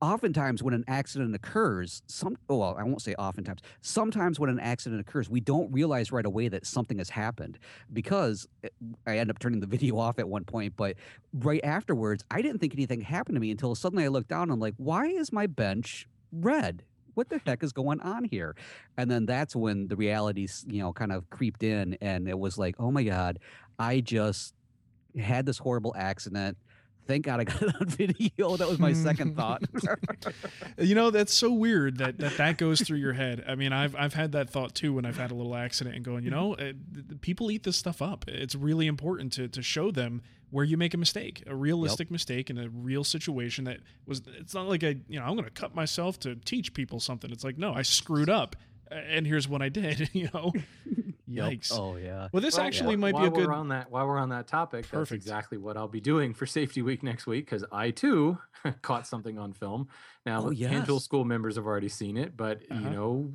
[0.00, 3.60] oftentimes when an accident occurs, some oh, well, I won't say oftentimes.
[3.80, 7.58] Sometimes when an accident occurs, we don't realize right away that something has happened
[7.92, 8.68] because eh,
[9.06, 10.74] I end up turning the video off at one point.
[10.76, 10.96] But
[11.32, 14.52] right afterwards, I didn't think anything happened to me until suddenly I looked down and
[14.52, 16.82] I'm like, why is my bench red?
[17.14, 18.54] What the heck is going on here?
[18.98, 22.58] And then that's when the realities, you know, kind of creeped in, and it was
[22.58, 23.38] like, oh my god,
[23.78, 24.52] I just
[25.18, 26.58] had this horrible accident
[27.06, 28.56] thank God I got it on video.
[28.56, 29.62] That was my second thought.
[30.78, 33.44] you know, that's so weird that, that that goes through your head.
[33.46, 36.04] I mean, I've I've had that thought too when I've had a little accident and
[36.04, 36.72] going, you know, uh,
[37.20, 38.24] people eat this stuff up.
[38.28, 42.12] It's really important to to show them where you make a mistake, a realistic yep.
[42.12, 44.22] mistake in a real situation that was.
[44.38, 47.30] It's not like I, you know I'm going to cut myself to teach people something.
[47.30, 48.56] It's like no, I screwed up
[48.90, 50.10] and here's what I did.
[50.16, 50.52] You know,
[51.28, 51.70] yikes.
[51.70, 51.80] Yep.
[51.80, 52.28] Oh yeah.
[52.32, 53.00] Well, this well, actually yeah.
[53.00, 53.48] might while be a good.
[53.48, 54.92] We're on that, while we're on that topic, Perfect.
[54.92, 58.38] that's exactly what I'll be doing for Safety Week next week because I too
[58.82, 59.88] caught something on film.
[60.24, 60.70] Now, oh, yes.
[60.70, 62.80] Hand Tool School members have already seen it, but uh-huh.
[62.80, 63.32] you know,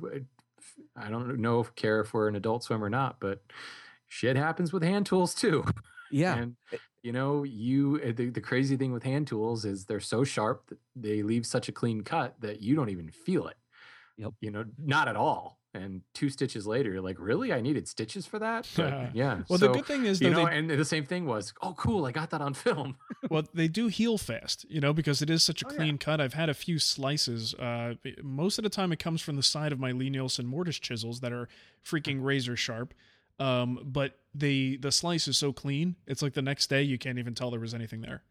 [0.96, 3.42] I don't know if care if we're an adult swim or not, but
[4.08, 5.64] shit happens with hand tools too.
[6.10, 6.36] Yeah.
[6.36, 6.56] and
[7.02, 10.68] you know, you eh, the, the crazy thing with hand tools is they're so sharp
[10.68, 13.56] that they leave such a clean cut that you don't even feel it.
[14.18, 14.32] Yep.
[14.40, 17.52] You know, not at all and two stitches later, you're like, really?
[17.52, 18.68] I needed stitches for that?
[18.76, 19.42] But, yeah.
[19.48, 21.74] well, so, the good thing is, you know, they, and the same thing was, oh,
[21.78, 22.96] cool, I got that on film.
[23.30, 25.98] well, they do heal fast, you know, because it is such a Oh, clean yeah.
[25.98, 26.20] cut.
[26.20, 27.54] I've had a few slices.
[27.54, 31.20] Uh, most of the time, it comes from the side of my Lie-Nielsen mortise chisels
[31.20, 31.48] that are
[31.84, 32.92] freaking razor sharp.
[33.38, 37.18] Um, but the the slice is so clean, it's like the next day you can't
[37.18, 38.22] even tell there was anything there.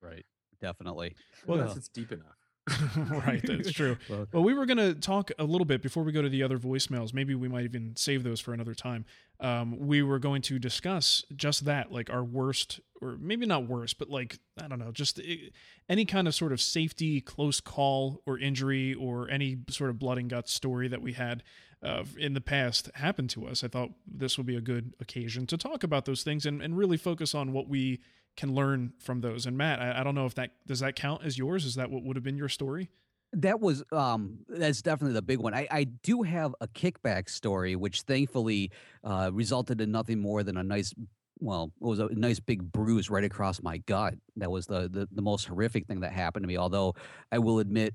[0.00, 0.24] Right.
[0.60, 1.14] Definitely.
[1.46, 1.66] Well, Ugh.
[1.66, 2.35] that's it's deep enough.
[2.96, 3.96] right, that's true.
[4.08, 6.42] Well, Well, we were going to talk a little bit before we go to the
[6.42, 7.14] other voicemails.
[7.14, 9.04] Maybe we might even save those for another time.
[9.40, 13.98] Um, we were going to discuss just that, like our worst, or maybe not worst,
[13.98, 15.50] but like, I don't know, just eh,
[15.88, 20.18] any kind of sort of safety, close call, or injury, or any sort of blood
[20.18, 21.42] and guts story that we had
[21.82, 23.62] uh, in the past happened to us.
[23.62, 26.76] I thought this would be a good occasion to talk about those things and, and
[26.76, 28.00] really focus on what we
[28.36, 29.46] can learn from those.
[29.46, 31.64] And Matt, I, I don't know if that does that count as yours?
[31.64, 32.90] Is that what would have been your story?
[33.32, 37.74] that was um that's definitely the big one i i do have a kickback story
[37.74, 38.70] which thankfully
[39.04, 40.94] uh resulted in nothing more than a nice
[41.40, 45.08] well it was a nice big bruise right across my gut that was the the,
[45.12, 46.94] the most horrific thing that happened to me although
[47.32, 47.94] i will admit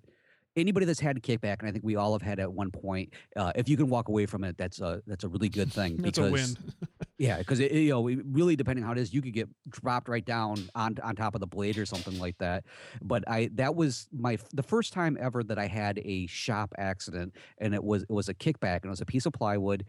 [0.57, 3.11] anybody that's had a kickback and i think we all have had at one point
[3.37, 5.95] uh, if you can walk away from it that's a that's a really good thing
[5.97, 6.57] That's because a win.
[7.21, 10.25] yeah, because you know, it really depending how it is, you could get dropped right
[10.25, 12.63] down on on top of the blade or something like that.
[12.99, 17.35] But I that was my the first time ever that I had a shop accident,
[17.59, 19.85] and it was it was a kickback, and it was a piece of plywood.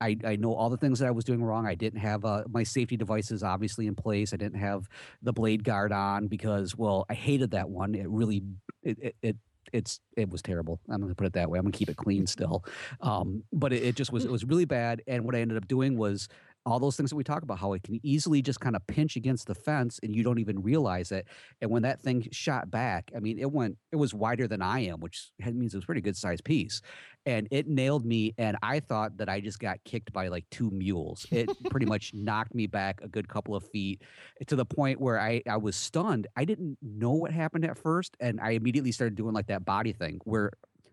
[0.00, 1.66] I, I know all the things that I was doing wrong.
[1.66, 4.32] I didn't have uh, my safety devices obviously in place.
[4.32, 4.88] I didn't have
[5.20, 7.94] the blade guard on because, well, I hated that one.
[7.94, 8.42] It really,
[8.82, 9.36] it, it, it
[9.72, 10.80] it's it was terrible.
[10.88, 11.58] I'm gonna put it that way.
[11.58, 12.64] I'm gonna keep it clean still.
[13.00, 15.02] Um, but it, it just was it was really bad.
[15.06, 16.28] And what I ended up doing was
[16.66, 19.16] all those things that we talk about, how it can easily just kind of pinch
[19.16, 21.26] against the fence and you don't even realize it.
[21.60, 24.80] And when that thing shot back, I mean, it went, it was wider than I
[24.80, 26.82] am, which means it was a pretty good sized piece.
[27.26, 28.34] And it nailed me.
[28.38, 31.26] And I thought that I just got kicked by like two mules.
[31.30, 34.02] It pretty much knocked me back a good couple of feet
[34.40, 36.26] eh, to the point where I, I was stunned.
[36.36, 38.16] I didn't know what happened at first.
[38.20, 40.50] And I immediately started doing like that body thing where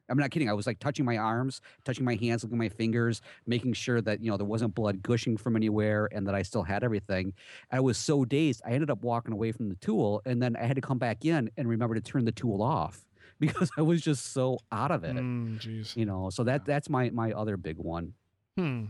[0.09, 0.49] I'm not kidding.
[0.49, 4.01] I was like touching my arms, touching my hands, looking at my fingers, making sure
[4.01, 7.33] that you know there wasn't blood gushing from anywhere, and that I still had everything.
[7.71, 10.63] I was so dazed, I ended up walking away from the tool, and then I
[10.65, 13.05] had to come back in and remember to turn the tool off
[13.39, 15.15] because I was just so out of it.
[15.15, 15.59] Mm,
[15.95, 18.13] You know, so that that's my my other big one.
[18.57, 18.85] Hmm.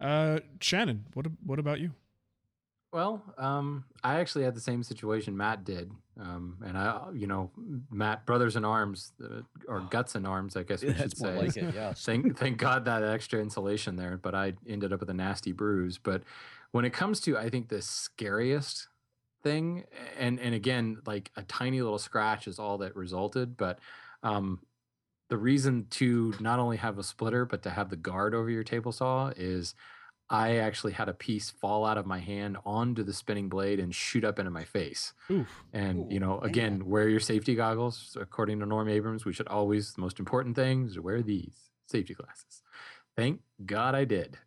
[0.00, 1.92] Uh, Shannon, what what about you?
[2.92, 5.90] Well, um, I actually had the same situation Matt did,
[6.20, 7.50] um, and I, you know,
[7.90, 11.38] Matt brothers in arms uh, or guts in arms, I guess we should say.
[11.38, 11.74] like it.
[11.74, 12.04] Yes.
[12.04, 15.96] thank thank God that extra insulation there, but I ended up with a nasty bruise.
[15.96, 16.22] But
[16.72, 18.88] when it comes to, I think the scariest
[19.42, 19.84] thing,
[20.18, 23.78] and and again, like a tiny little scratch is all that resulted, but
[24.22, 24.60] um,
[25.30, 28.64] the reason to not only have a splitter but to have the guard over your
[28.64, 29.74] table saw is
[30.30, 33.94] I actually had a piece fall out of my hand onto the spinning blade and
[33.94, 35.12] shoot up into my face.
[35.30, 35.64] Oof.
[35.72, 38.16] And you know, again, wear your safety goggles.
[38.18, 41.54] According to Norm Abrams, we should always the most important thing is to wear these
[41.86, 42.62] safety glasses.
[43.16, 44.38] Thank God I did.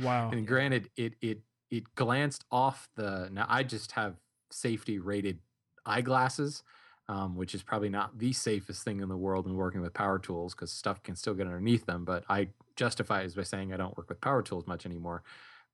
[0.00, 0.30] Wow.
[0.32, 3.28] and granted, it it it glanced off the.
[3.30, 4.16] Now I just have
[4.50, 5.38] safety rated
[5.84, 6.62] eyeglasses,
[7.08, 10.18] um, which is probably not the safest thing in the world in working with power
[10.18, 12.04] tools because stuff can still get underneath them.
[12.04, 15.22] But I justify it as by saying I don't work with power tools much anymore.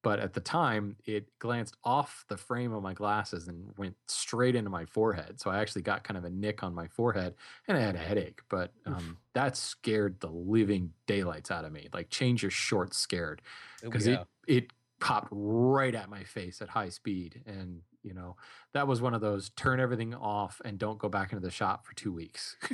[0.02, 4.56] but at the time it glanced off the frame of my glasses and went straight
[4.56, 7.34] into my forehead so i actually got kind of a nick on my forehead
[7.68, 11.88] and i had a headache but um, that scared the living daylights out of me
[11.94, 13.42] like change your shorts scared
[13.80, 14.24] because Oh, yeah.
[14.48, 18.36] it it popped right at my face at high speed and you know
[18.74, 21.86] that was one of those turn everything off and don't go back into the shop
[21.86, 22.56] for two weeks.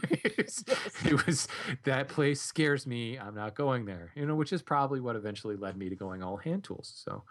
[1.05, 1.47] It was
[1.85, 3.18] that place scares me.
[3.18, 6.22] I'm not going there you know which is probably what eventually led me to going
[6.22, 7.24] all hand tools so.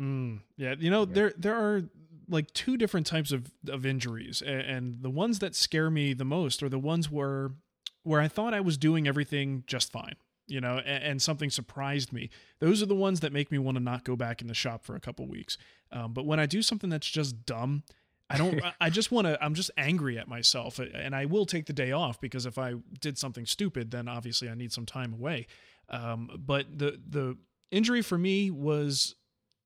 [0.00, 1.12] Mm, yeah, you know Yeah.
[1.12, 1.82] there there are
[2.28, 6.24] like two different types of of injuries, and, and the ones that scare me the
[6.24, 7.50] most are the ones where
[8.02, 10.14] where I thought I was doing everything just fine,
[10.50, 12.30] you know, and, and something surprised me.
[12.58, 14.84] Those are the ones that make me want to not go back in the shop
[14.84, 15.56] for a couple weeks.
[15.92, 17.82] Um, but when I do something that's just dumb.
[18.28, 18.62] I don't.
[18.64, 19.42] I- I just want to.
[19.42, 22.74] I'm just angry at myself, and I will take the day off because if I
[23.00, 25.46] did something stupid, then obviously I need some time away.
[25.88, 27.36] Um, but the the
[27.72, 29.16] injury for me was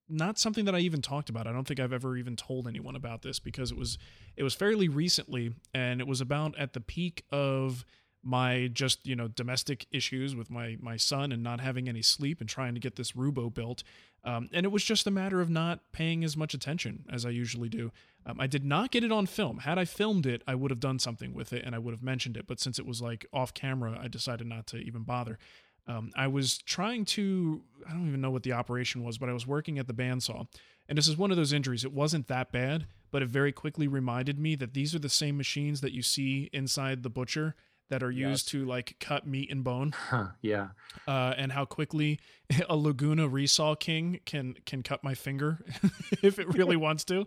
[0.09, 1.47] not something that I even talked about.
[1.47, 3.99] I don't think I've ever even told anyone about this because it was
[4.37, 7.85] it was fairly recently and it was about at the peak of
[8.25, 12.41] my just, you know, domestic issues with my my son and not having any sleep
[12.41, 13.83] and trying to get this Roubo built.
[14.25, 17.31] Um, and it was just a matter of not paying as much attention as I
[17.31, 17.93] usually do.
[18.25, 19.59] Um, I did not get it on film.
[19.59, 22.03] Had I filmed it, I would have done something with it and I would have
[22.03, 22.47] mentioned it.
[22.47, 25.39] But since it was like off camera, I decided not to even bother.
[25.87, 29.35] Um, I was trying to, I don't even know what the operation was, but I
[29.35, 30.47] was working at the bandsaw.
[30.89, 31.85] And this is one of those injuries.
[31.85, 35.37] It wasn't that bad, but it very quickly reminded me that these are the same
[35.37, 37.55] machines that you see inside the butcher
[37.95, 38.51] that are used Yes.
[38.51, 40.69] to like cut meat and bone huh, yeah
[41.07, 42.19] uh, and how quickly
[42.69, 45.65] a Laguna Resaw King can can cut my finger
[46.23, 47.27] if it really wants to.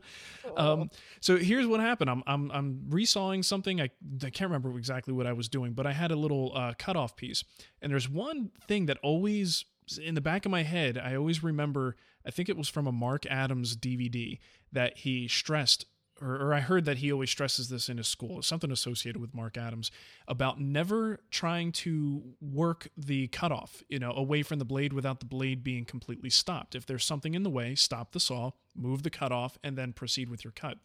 [0.56, 0.90] Um,
[1.22, 2.10] so here's what happened.
[2.10, 3.80] I'm I'm I'm resawing something.
[3.82, 3.90] I
[4.24, 7.16] I can't remember exactly what I was doing, but I had a little uh, cutoff
[7.16, 7.44] piece,
[7.82, 9.66] and there's one thing that always
[10.04, 10.98] in the back of my head.
[10.98, 11.96] I always remember.
[12.26, 14.38] I think it was from a Marc Adams DVD
[14.74, 15.86] that he stressed.
[16.22, 19.36] Or, or I heard that he always stresses this in his school, something associated with
[19.36, 19.92] Marc Adams,
[20.28, 25.26] about never trying to work the cutoff, you know, away from the blade without the
[25.26, 26.76] blade being completely stopped.
[26.76, 30.30] If there's something in the way, stop the saw, move the cutoff, and then proceed
[30.30, 30.78] with your cut.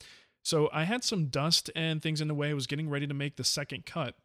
[0.43, 2.51] So I had some dust and things in the way.
[2.51, 4.17] I was getting ready to make the second cut,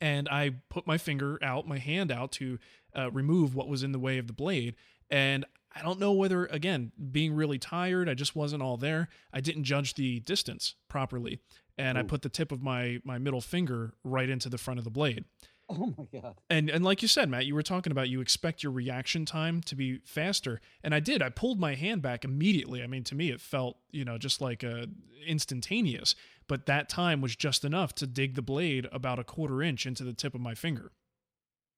[0.00, 2.58] and I put my finger out, my hand out to
[2.96, 4.76] uh, remove what was in the way of the blade.
[5.10, 5.44] And
[5.74, 9.08] I don't know whether, again, being really tired, I just wasn't all there.
[9.32, 11.40] I didn't judge the distance properly,
[11.78, 14.84] and I put the tip of my my middle finger right into the front of
[14.84, 15.24] the blade.
[15.70, 16.34] Oh my god.
[16.48, 19.60] And and like you said, Matt, you were talking about you expect your reaction time
[19.62, 21.22] to be faster, and I did.
[21.22, 22.82] I pulled my hand back immediately.
[22.82, 24.86] I mean, to me, it felt you know just like uh,
[25.24, 26.16] instantaneous,
[26.48, 30.02] but that time was just enough to dig the blade about a quarter inch into
[30.02, 30.90] the tip of my finger.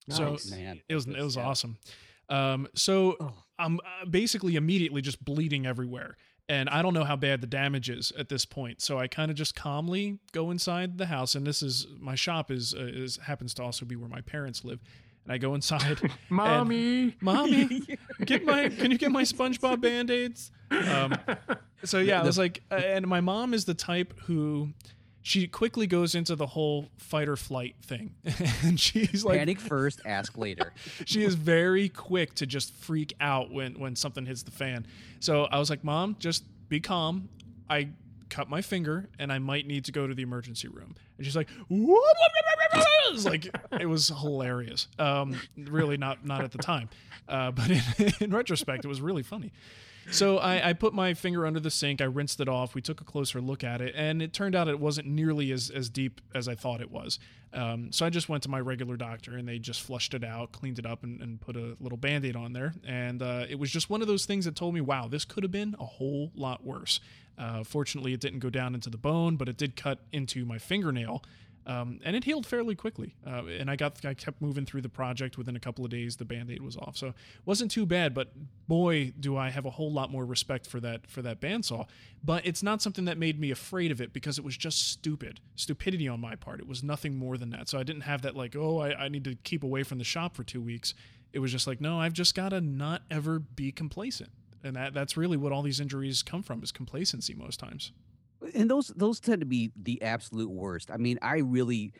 [0.09, 1.47] So Man, it was it was yeah.
[1.47, 1.77] awesome.
[2.33, 3.33] Um, so Oh.
[3.59, 6.17] I'm uh, basically immediately just bleeding everywhere.
[6.49, 8.83] And I don't know how bad the damage is at this point.
[8.83, 11.35] So I kind of just calmly go inside the house.
[11.35, 14.65] And this is my shop is, uh, is happens to also be where my parents
[14.65, 14.81] live.
[15.25, 17.83] And I go inside, mommy mommy,
[18.25, 20.51] get my, can you get my SpongeBob band aids?
[20.71, 21.15] Um,
[21.85, 24.71] so yeah, I was like, uh, and my mom is the type who
[25.23, 28.15] she quickly goes into the whole fight or flight thing.
[28.65, 30.73] and she's like, Panic first, ask later.
[31.07, 34.87] she is very quick to just freak out when when something hits the fan.
[35.21, 37.29] So I was like, "Mom, just be calm.
[37.71, 37.91] I
[38.29, 41.37] cut my finger and I might need to go to the emergency room." And she's
[41.37, 41.49] like,
[43.09, 43.49] It was like
[43.81, 44.89] it was hilarious.
[44.99, 46.89] Um, really not not at the time,
[47.29, 49.53] uh, but in, in retrospect, it was really funny.
[50.11, 52.01] So I, I put my finger under the sink.
[52.01, 52.75] I rinsed it off.
[52.75, 55.71] We took a closer look at it, and it turned out it wasn't nearly as,
[55.71, 57.19] as deep as I thought it was.
[57.55, 60.53] Um, so I just went to my regular doctor, and they just flushed it out,
[60.53, 62.75] cleaned it up, and, and put a little band aid on there.
[62.87, 65.45] And uh, it was just one of those things that told me, wow, this could
[65.45, 67.01] have been a whole lot worse.
[67.39, 70.59] Uh, fortunately, it didn't go down into the bone, but it did cut into my
[70.59, 71.23] fingernail.
[71.67, 73.15] Um, and it healed fairly quickly.
[73.27, 75.39] Uh, and I got I kept moving through the project.
[75.39, 78.15] Within a couple of days, the band-aid was off, so it wasn't too bad.
[78.15, 78.33] But
[78.67, 81.87] boy, do I have a whole lot more respect for that for that bandsaw.
[82.25, 85.41] But it's not something that made me afraid of it because it was just stupid,
[85.55, 86.61] stupidity on my part.
[86.61, 87.69] It was nothing more than that.
[87.69, 90.05] So I didn't have that like, oh, I, I need to keep away from the
[90.05, 90.95] shop for two weeks.
[91.33, 94.31] It was just like, no, I've just got to not ever be complacent.
[94.65, 97.93] And that, that's really what all these injuries come from is complacency most times.
[98.55, 100.91] And those those tend to be the absolute worst.
[100.91, 101.93] I mean, I really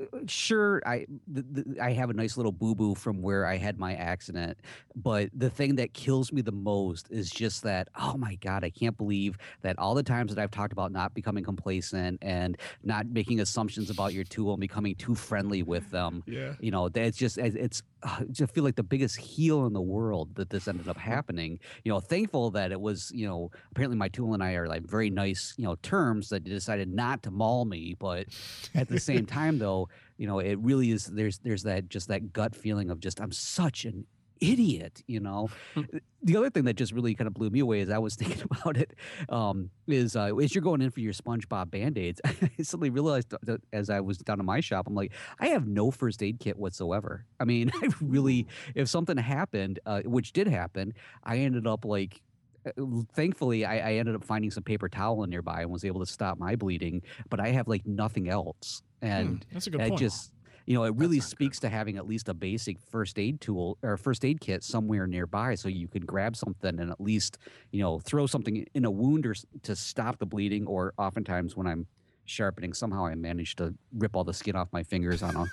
[0.00, 3.56] uh, sure I th- th- I have a nice little boo boo from where I
[3.56, 4.58] had my accident,
[4.94, 8.70] but the thing that kills me the most is just that oh my god, I
[8.70, 13.06] can't believe that all the times that I've talked about not becoming complacent and not
[13.06, 16.22] making assumptions about your tool and becoming too friendly with them.
[16.26, 16.54] Yeah.
[16.60, 19.80] You know, that's just it's it's uh, just feel like the biggest heel in the
[19.80, 21.58] world that this ended up happening.
[21.82, 24.82] You know, thankful that it was, you know, apparently my tool and I are like
[24.82, 27.96] very nice, you know, terms that decided not to maul me.
[27.98, 28.28] But
[28.76, 29.88] at the same time, though,
[30.18, 31.06] you know, it really is.
[31.06, 34.06] There's there's that just that gut feeling of just I'm such an
[34.40, 35.48] idiot, you know.
[36.22, 38.42] the other thing that just really kind of blew me away as I was thinking
[38.50, 38.94] about it
[39.28, 43.34] um, is uh, as you're going in for your SpongeBob band aids, I suddenly realized
[43.42, 46.40] that as I was down in my shop, I'm like, I have no first aid
[46.40, 47.26] kit whatsoever.
[47.40, 52.20] I mean, I really, if something happened, uh, which did happen, I ended up like
[52.66, 52.82] uh,
[53.14, 56.36] thankfully I, I, ended up finding some paper towel nearby and was able to stop
[56.36, 60.00] my bleeding but i have like nothing else Hmm, and that's a good I point.
[60.00, 60.32] just
[60.66, 61.30] you know it really not good.
[61.30, 65.06] speaks to having at least a basic first aid tool or first aid kit somewhere
[65.06, 67.38] nearby so you can grab something and at least
[67.70, 71.66] you know throw something in a wound or to stop the bleeding or oftentimes when
[71.66, 71.86] i'm
[72.24, 75.46] sharpening somehow i manage to rip all the skin off my fingers on a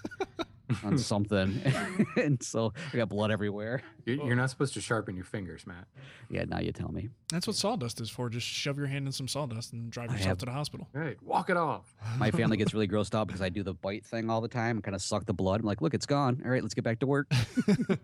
[0.83, 1.61] on something
[2.17, 5.87] and so i got blood everywhere You're, you're not supposed to sharpen your fingers, Matt.
[6.29, 8.29] yeah now you tell me That's what sawdust is for.
[8.29, 10.87] Just shove your hand in some sawdust and drive I yourself have- to the hospital.
[10.93, 11.93] Right, walk it off.
[12.17, 14.77] my family gets really grossed out because i do the bite thing all the time
[14.77, 16.83] and kind of suck the blood i'm like look it's gone all right let's get
[16.83, 17.27] back to work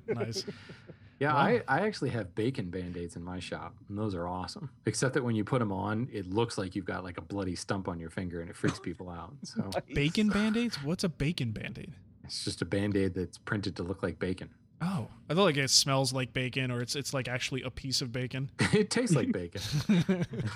[0.07, 0.43] nice.
[1.22, 1.39] Yeah, Wow.
[1.39, 4.70] I, I actually have bacon band-aids in my shop, and those are awesome.
[4.86, 7.55] Except that when you put them on, it looks like you've got like a bloody
[7.57, 9.34] stump on your finger, and it freaks people out.
[9.43, 10.82] So Bacon band aids?
[10.82, 11.93] What's a bacon band aid?
[12.30, 14.52] It's just a band-aid that's printed to look like bacon.
[14.82, 18.02] Oh, I thought like it smells like bacon, or it's it's like actually a piece
[18.02, 18.50] of bacon.
[18.72, 19.62] it tastes like bacon.
[19.90, 20.06] In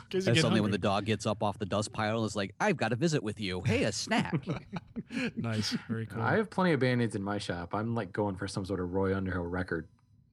[0.10, 2.36] case you And suddenly, when the dog gets up off the dust pile and is
[2.36, 3.62] like, "I've got to visit with you.
[3.62, 4.40] Hey, a snack."
[5.36, 6.22] nice, very cool.
[6.22, 7.74] I have plenty of band-aids in my shop.
[7.74, 9.88] I'm like going for some sort of Roy Underhill record.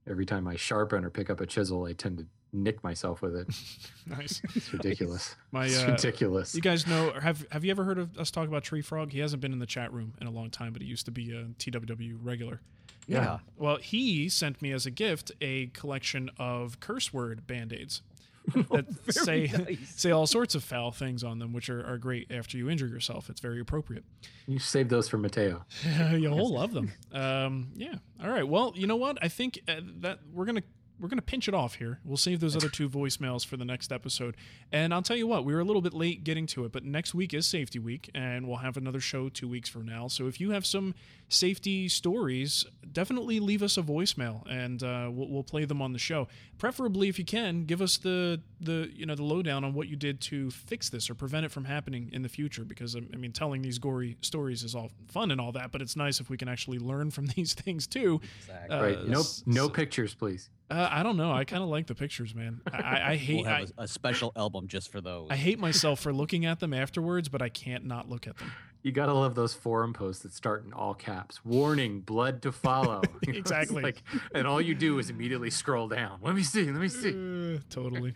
[0.06, 3.36] Every time I sharpen or pick up a chisel, I tend to nick myself with
[3.36, 3.48] it.
[4.06, 4.42] nice.
[4.54, 5.36] It's ridiculous.
[5.52, 6.54] My it's uh, ridiculous.
[6.54, 7.10] You guys know?
[7.10, 9.12] or Have Have you ever heard of us talk about Tree Frog?
[9.12, 11.10] He hasn't been in the chat room in a long time, but he used to
[11.12, 12.60] be a TWW regular.
[13.06, 13.38] yeah.
[13.56, 18.02] Well, he sent me as a gift a collection of curse word band aids
[18.70, 19.78] that say nice.
[19.96, 22.86] say all sorts of foul things on them, which are, are great after you injure
[22.86, 23.28] yourself.
[23.28, 24.04] It's very appropriate.
[24.46, 25.64] You save those for Mateo.
[26.12, 26.90] You'll love them.
[27.12, 27.94] Um, yeah.
[28.22, 28.46] All right.
[28.46, 29.18] Well, you know what?
[29.22, 30.62] I think uh, that we're gonna
[31.00, 31.98] we're gonna pinch it off here.
[32.04, 34.36] We'll save those other two voicemails for the next episode.
[34.70, 36.84] And I'll tell you what, we were a little bit late getting to it, but
[36.84, 40.08] next week is Safety Week, and we'll have another show two weeks from now.
[40.08, 40.94] So if you have some
[41.28, 45.98] safety stories, definitely leave us a voicemail, and uh, we'll, we'll play them on the
[45.98, 46.28] show.
[46.58, 49.96] Preferably, if you can, give us the the you know the lowdown on what you
[49.96, 52.64] did to fix this or prevent it from happening in the future.
[52.64, 55.96] Because I mean, telling these gory stories is all fun and all that, but it's
[55.96, 58.20] nice if we can actually learn from these things too.
[58.40, 58.76] Exactly.
[58.76, 59.06] Uh, right.
[59.06, 60.50] No, no s- pictures, please.
[60.70, 61.32] Uh, I don't know.
[61.32, 62.60] I kind of like the pictures, man.
[62.72, 63.44] I, I, I hate.
[63.44, 65.28] we'll I, have a, a special album just for those.
[65.30, 68.52] I hate myself for looking at them afterwards, but I can't not look at them.
[68.82, 71.44] You gotta love those forum posts that start in all caps.
[71.44, 73.02] Warning: blood to follow.
[73.26, 73.82] You know, it's Exactly.
[73.82, 74.02] like,
[74.34, 76.18] and all you do is immediately scroll down.
[76.22, 76.64] Let me see.
[76.64, 77.10] Let me see.
[77.56, 78.14] Uh, totally.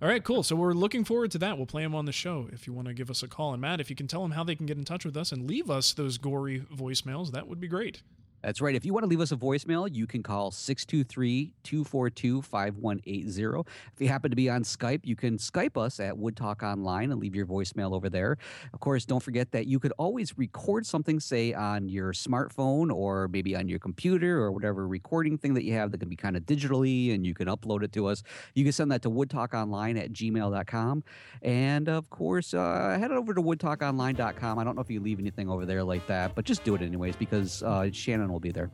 [0.00, 0.42] All right, cool.
[0.42, 1.56] So we're looking forward to that.
[1.56, 3.52] We'll play them on the show if you want to give us a call.
[3.52, 5.32] And Matt, if you can tell them how they can get in touch with us
[5.32, 8.02] and leave us those gory voicemails, that would be great.
[8.46, 8.76] That's right.
[8.76, 13.68] If you want to leave us a voicemail, you can call 623 242 5180.
[13.92, 17.10] If you happen to be on Skype, you can Skype us at Wood Talk Online
[17.10, 18.38] and leave your voicemail over there.
[18.72, 23.26] Of course, don't forget that you could always record something, say, on your smartphone or
[23.26, 26.36] maybe on your computer or whatever recording thing that you have that can be kind
[26.36, 28.22] of digitally and you can upload it to us.
[28.54, 31.02] You can send that to woodtalkonline at gmail.com.
[31.42, 34.56] And of course, uh, head over to woodtalkonline.com.
[34.60, 36.82] I don't know if you leave anything over there like that, but just do it
[36.82, 38.70] anyways because uh, Shannon will be there.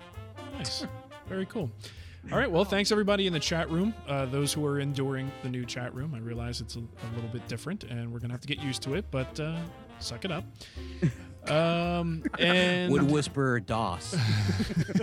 [0.54, 0.84] Nice.
[1.28, 1.70] Very cool.
[2.32, 2.50] All right.
[2.50, 3.94] Well, thanks everybody in the chat room.
[4.08, 6.14] Uh, those who are enduring the new chat room.
[6.14, 8.82] I realize it's a, a little bit different, and we're gonna have to get used
[8.82, 9.04] to it.
[9.10, 9.58] But uh,
[10.00, 10.44] suck it up.
[11.48, 14.16] Um, and Wood Whisperer DOS.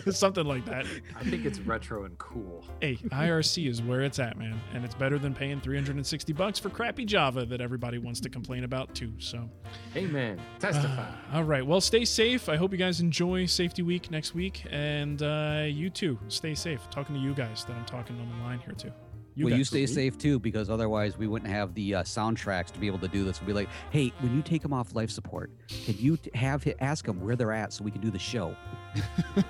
[0.11, 0.85] something like that.
[1.15, 2.65] I think it's retro and cool.
[2.81, 6.69] Hey, IRC is where it's at, man, and it's better than paying 360 bucks for
[6.69, 9.11] crappy Java that everybody wants to complain about too.
[9.19, 9.49] So,
[9.95, 10.39] Amen.
[10.59, 11.11] Testify.
[11.33, 11.65] all right.
[11.65, 12.47] Well, stay safe.
[12.47, 16.89] I hope you guys enjoy Safety Week next week, and uh, you too, stay safe.
[16.89, 18.91] Talking to you guys that I'm talking on the line here too.
[19.39, 19.69] You well, you guys.
[19.69, 23.07] stay safe too, because otherwise we wouldn't have the uh, soundtracks to be able to
[23.07, 23.39] do this.
[23.39, 26.67] We'd be like, hey, when you take them off life support, can you t- have
[26.81, 28.53] ask them where they're at so we can do the show?
[28.95, 28.99] I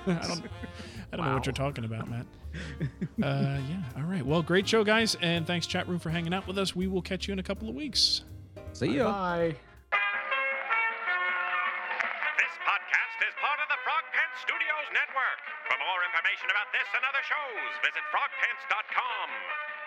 [0.05, 0.45] don't,
[1.11, 2.27] I don't know what you're talking about, Matt.
[3.23, 3.81] uh, yeah.
[3.97, 4.23] All right.
[4.23, 6.75] Well, great show, guys, and thanks chat room for hanging out with us.
[6.75, 8.25] We will catch you in a couple of weeks.
[8.73, 9.05] See you.
[9.05, 9.55] Bye.
[12.37, 15.39] This podcast is part of the Frog Pants Studios Network.
[15.65, 19.68] For more information about this and other shows, visit frogpants.com.